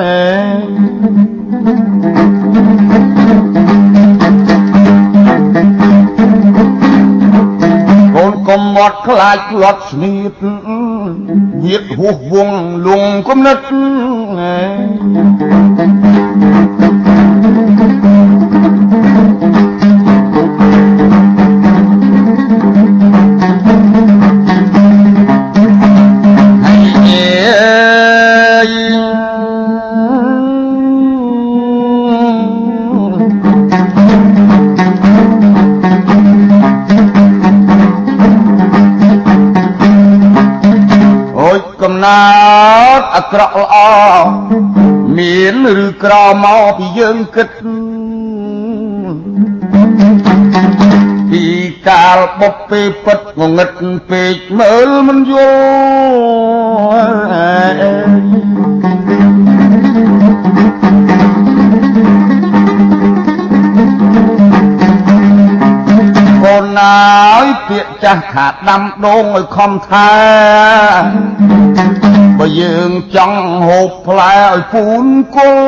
[0.00, 0.18] អេ
[8.14, 10.32] កូនកុំមាត់ខ្លាចផ្លាត់ស្នៀត
[11.64, 12.48] ញាតហួសវង
[12.86, 13.58] លងគំនិត
[14.40, 15.77] អេ
[42.02, 42.06] ណ
[42.98, 43.76] ត់អាក្រក់ល្អ
[45.16, 47.48] មានឬក្រមកពីយើងគិត
[51.30, 51.44] ពី
[51.88, 53.70] កាលបុព្វពេលពិតងងឹត
[54.10, 55.32] ពេកមើលមិនយ
[56.04, 58.37] ល់
[66.78, 66.84] កូ
[67.44, 70.10] នណាចាស់ថាដាំដងឲ្យខំថា
[72.38, 75.06] បើយើងចង់ហូបផ្លែឲ្យពូន
[75.36, 75.60] គល់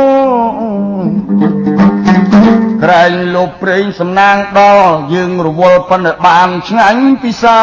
[2.82, 7.60] ក្រែងលុបព្រេងសំណាងដល់យើងរវល់ប៉ុន្តែបានឆ្ងាញ់ពិសា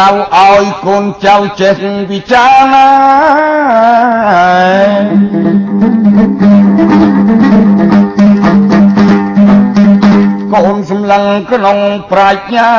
[0.00, 1.74] ដៅឲ្យកូនចៅចេះ
[2.10, 2.88] វិចារណា
[10.54, 11.78] កូនសម្លឹងក្នុង
[12.10, 12.70] ប្រាជ្ញា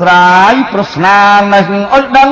[0.00, 1.18] ស្រាយប្រស្នា
[1.52, 2.30] នេះឲ្យដឹង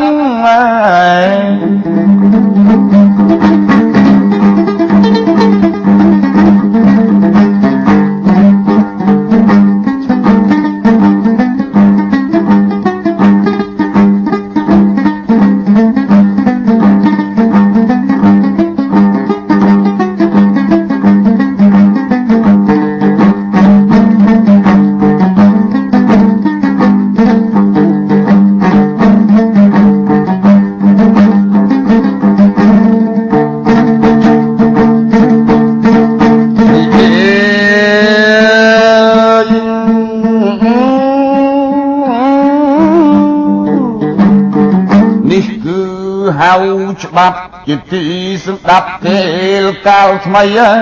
[47.03, 47.39] ច្បាប់
[47.69, 48.05] ជាទី
[48.45, 49.19] ស្ដាប់ទេ
[49.63, 50.73] លកាលថ្មីអើ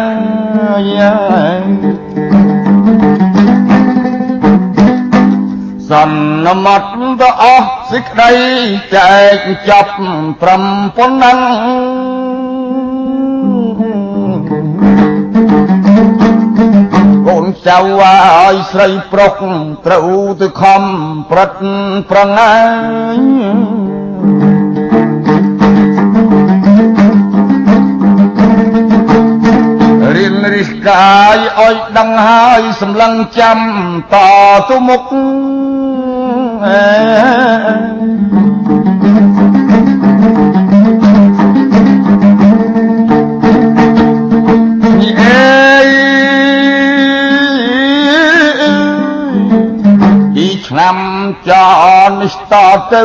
[0.88, 1.00] យ
[5.90, 6.88] សន្មត់
[7.20, 8.32] ទៅអស់សេចក្តី
[8.94, 9.92] ចែកចាប់
[10.42, 10.62] ប្រំ
[10.96, 11.38] ប៉ុណ្ណឹង
[17.26, 19.32] កូនចៅឲ្យស្រីប្រុស
[19.86, 20.08] ត្រូវ
[20.40, 20.82] ទៅខំ
[21.30, 21.52] ប្រឹក
[22.10, 22.54] ប្រងា
[23.16, 23.63] យ
[30.64, 33.58] រិះកាយឲ្យដឹងហើយសម្លឹងចាំ
[34.12, 34.16] ត
[34.68, 35.10] ទៅមុខ
[36.64, 37.74] អេ
[50.66, 50.98] ឆ្នាំ
[51.48, 51.50] ច
[52.20, 52.54] នេះត
[52.92, 53.02] ទៅ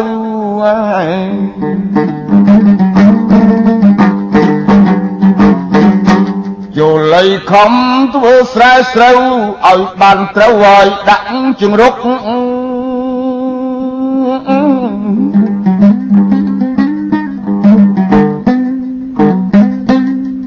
[6.79, 7.73] ចូលលៃខំ
[8.15, 9.19] ធ្វើស្រែស្រូវ
[9.67, 11.27] ឲ្យបានត្រូវឲ្យដាក់
[11.61, 11.95] ជង្រុក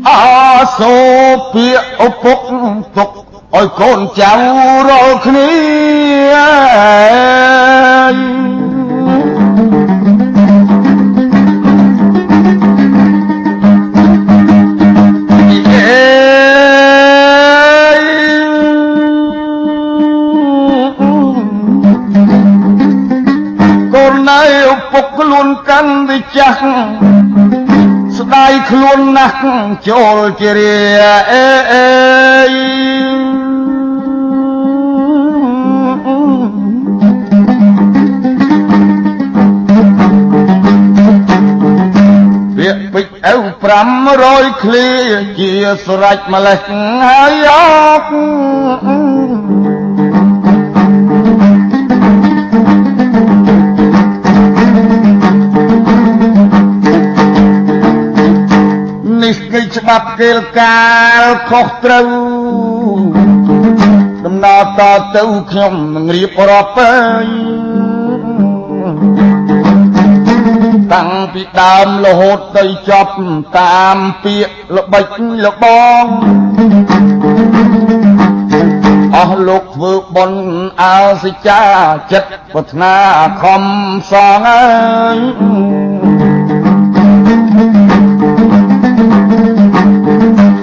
[0.08, 0.20] អា
[0.78, 0.96] សូ
[1.52, 2.40] ពាកឪពុក
[2.96, 3.10] ទុក
[3.54, 4.32] ឲ្យកូនចៅ
[4.88, 5.52] រាល់គ្នា
[25.18, 26.60] ខ្លួនកាន់វិចាស់
[28.16, 29.36] ស្ដាយខ្លួនណាស់
[29.88, 30.76] ចូលជារា
[31.30, 31.86] អេអេ
[42.56, 43.34] ពាក្យពេចអៅ
[43.96, 44.88] 500ឃ្លា
[45.38, 45.52] ជា
[45.86, 46.58] ស្រេចម្លេះ
[47.02, 47.58] ហើយអ
[48.02, 48.10] ក
[59.92, 60.82] បាប់គេលកា
[61.22, 62.08] លខុសត្រូវ
[64.24, 64.80] ដំណើរត
[65.16, 67.26] ទៅខ្ញុំនឹងរៀបរាប់ហើយ
[70.92, 73.12] តាំងពីដើមរហូតទៅចប់
[73.58, 75.06] តាមពាក្យល្បិច
[75.44, 75.64] លប
[76.02, 76.04] ង
[79.16, 80.44] អស់លោកធ្វើបុណ្យ
[80.82, 81.62] អើសិចា
[82.12, 82.96] ចិត្តប្រាថ្នា
[83.42, 83.62] ខំ
[84.10, 84.62] សងហើ
[85.16, 85.91] យ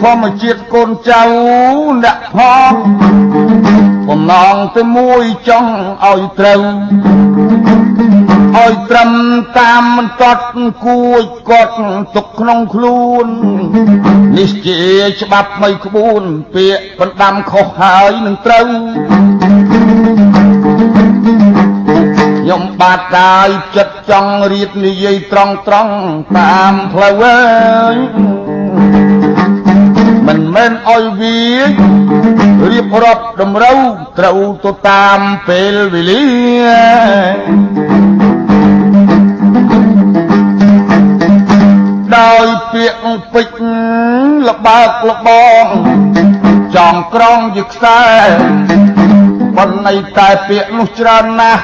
[0.01, 1.23] ធម្មជាតិកូនចៅ
[2.03, 2.37] អ្នកផ
[2.71, 2.73] ង
[4.07, 5.71] បំណងទៅមួយចង់
[6.05, 6.61] ឲ្យត្រូវ
[8.57, 9.11] ឲ្យត្រឹម
[9.59, 10.45] តាមមិនតត់
[10.85, 11.75] គួចគាត់
[12.15, 13.27] ទុកក្នុងខ្លួន
[14.37, 14.81] នេះជា
[15.21, 16.23] ច្បាប់មិនក្បួន
[16.53, 18.67] ពាក្យបណ្ដាំខុសហើយនឹងត្រូវ
[22.39, 25.93] ខ្ញុំបាទកាយចិត្តចង់រៀបនិយាយត្រង់ត្រង់
[26.37, 27.97] តាមផ្លូវអើយ
[30.59, 31.39] មិនមែនអុយវា
[32.71, 33.79] រៀបរាប់តម្រូវ
[34.19, 36.25] ត្រូវទៅតាមពេលវេលា
[42.17, 43.47] ដោយពាក្យពេច
[44.47, 45.29] លបើកលប
[45.63, 45.65] ង
[46.75, 48.01] ចងក្រងជាខ្សែ
[49.57, 51.63] ប៉ុន្តែតែពាក្យនោះច្រើនណាស់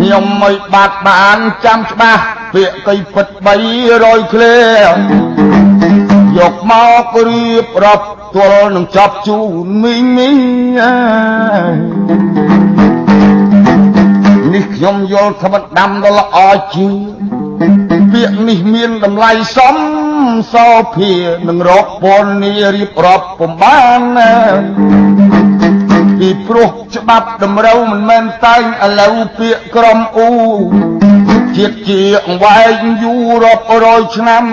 [0.00, 2.22] ខ្ញុំមិនបាត់បានចាំច្បាស់
[2.54, 3.26] ពាក្យកៃពិត
[3.80, 5.49] 300ឃ្លា
[6.38, 6.72] យកម
[7.12, 8.06] ករៀបរាប់
[8.36, 10.36] ទល់នឹងចប់ជូនមីងមីង
[14.52, 16.38] នេះខ្ញុំយល់ថាមិនដាំដល់ល្អ
[16.74, 16.88] ជា
[18.12, 19.76] ពាក្យនេះមានតម្លៃសម
[20.52, 21.12] សោភា
[21.48, 24.02] នឹងរកពណ៌នីរៀបរាប់ពំបាន
[26.18, 30.32] ពីព្រោះច្បាប់តម្រូវមិនមែនតែងឥឡូវពាក្យក្រមអ៊ូ
[31.56, 34.44] ជាតិជាអង្វែងយូររាប់រយឆ្នាំ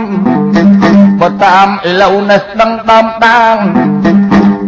[1.22, 3.56] បើតាមឥឡូវនេះដឹងដើមដាង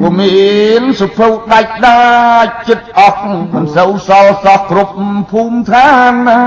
[0.02, 0.50] វាមា
[0.82, 2.02] នសុភៅដាច់ដា
[2.46, 3.22] ច់ចិត្តអស់
[3.54, 4.94] មិនសូវសល់សោះគ្រប់
[5.32, 6.44] ភូមិឋានណា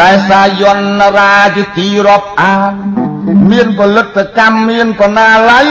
[0.00, 2.74] តែសាយន្តរាជទីរាប់អាន
[3.50, 5.68] មានផលិតកម្មមានបណ្ណាល័យ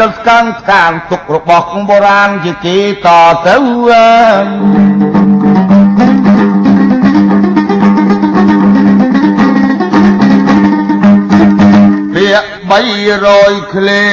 [0.00, 3.08] ដល់ស្កាងស្កាងទុករបស់បុរាណជាគេត
[3.46, 4.06] ទៅពា
[4.42, 5.13] ក្យ
[12.74, 14.04] 300ឃ្លា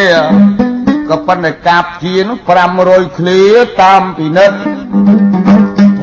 [1.09, 2.38] ក៏ប៉ុន្តែកាបជានោះ
[2.78, 3.41] 500ឃ្លា
[3.82, 4.59] តាមពិនិត្យ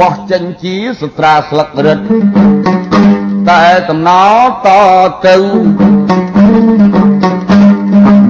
[0.01, 1.99] បោះចេញជាសុត្រាស្លឹករឹត
[3.51, 4.11] តែតំណ
[4.67, 4.69] ត
[5.27, 5.37] ទៅ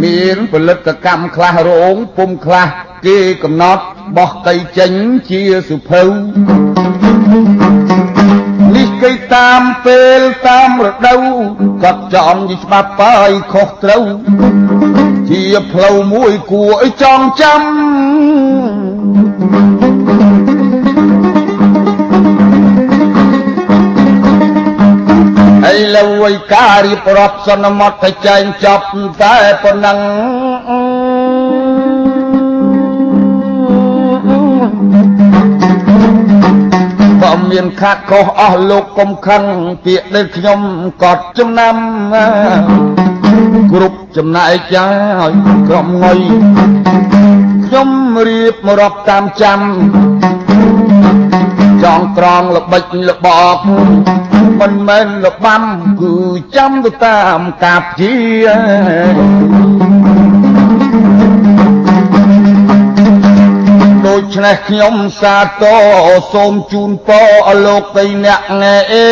[0.03, 2.68] មានផលិតកម្មខ្លះរោងពុំខ្លះ
[3.07, 3.85] គេកំណត់
[4.16, 4.93] បោះកៃចេញ
[5.31, 6.67] ជាសុភៅនេះ
[9.03, 11.22] គេតាមពេលតាមរដូវ
[11.82, 14.05] គាត់ចំយច្បាប់បាយខុសត្រូវ
[15.30, 15.42] ជា
[15.72, 17.62] ផ្លូវមួយគួរឲ្យចងចាំ
[25.72, 28.86] ឥឡូវឯការរៀបរាប់សន្មត់តែចែងចប់
[29.22, 29.99] តែប៉ុណ្ណឹង
[37.51, 39.43] មានខាត់ខុសអស់លោកកុំខឹង
[39.84, 40.61] ពាក្យដែលខ្ញុំ
[41.03, 41.76] កត់ចំណាំ
[43.72, 44.89] គ្រប់ចំណែកចា
[45.28, 45.30] យ
[45.68, 46.20] ក្រុមងុយ
[47.66, 47.89] ខ្ញុំ
[48.28, 49.61] រៀបរាប់តាមចាំ
[51.84, 53.59] ចងក្រងល្បិចល្បក
[54.61, 55.62] មិនមែនលបាំ
[56.01, 56.14] គឺ
[56.57, 58.14] ចាំទៅតាមកាបជា
[59.18, 60.07] ដូ
[64.35, 65.64] ច្នេះខ្ញុំសាទ
[66.07, 69.09] រសូមជូនពរអលោកីអ្នកណែអេ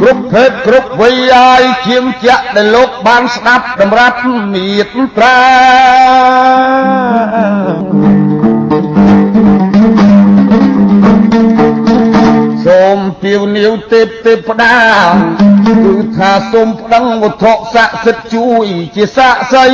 [0.00, 4.18] គ្រប់ភេទគ្រប់វ័យហើយជាងចាក់ដែលលោកបានស្ដាប់តម្រាប់
[4.52, 4.68] មេ
[5.16, 5.38] ត្រា
[12.64, 14.76] សូមពីវនាវទេពទេពតា
[15.84, 18.66] គឺថាសូមប្តឹងវត្ថុស័ក្តិសិទ្ធជួយ
[18.96, 19.72] ជាស័ក្តិសិទ្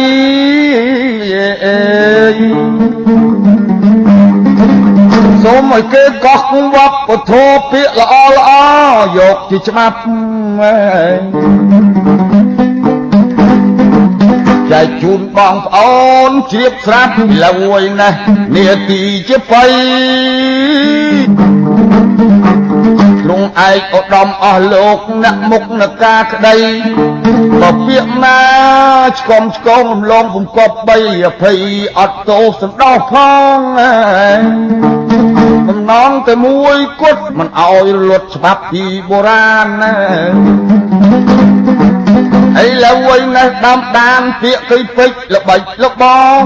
[2.39, 2.93] ធ
[5.45, 8.51] សូមឲ្យគេកោះគង់វប្បធម៌ពាក្យល្អល្អ
[9.19, 9.97] យកជាច្បាប់
[14.71, 18.19] ចែកជូនបងប្អូនជ្រាបស្រាប់លើយណាស់
[18.55, 19.65] នាទីជាបៃ
[21.37, 21.62] ទ្រង់
[23.69, 26.57] ឯកឧត្តមអស់លោកអ្នកមុខនកាក្តី
[27.61, 28.41] បើពាក្យណា
[29.19, 31.59] ឆ្កំឆ្កងរំលងពំកប់បីអភ័យ
[31.99, 33.15] អត់ទោសសន្តោសផ
[33.57, 33.59] ង
[35.69, 39.95] បំណងតែមួយគត់មិនអោយរលត់ច្បាប់ពីបុរាណណា
[42.65, 46.03] ឥឡូវវិញនេះដាំដានពាក្យគិពេចល្បិចលប
[46.39, 46.41] ង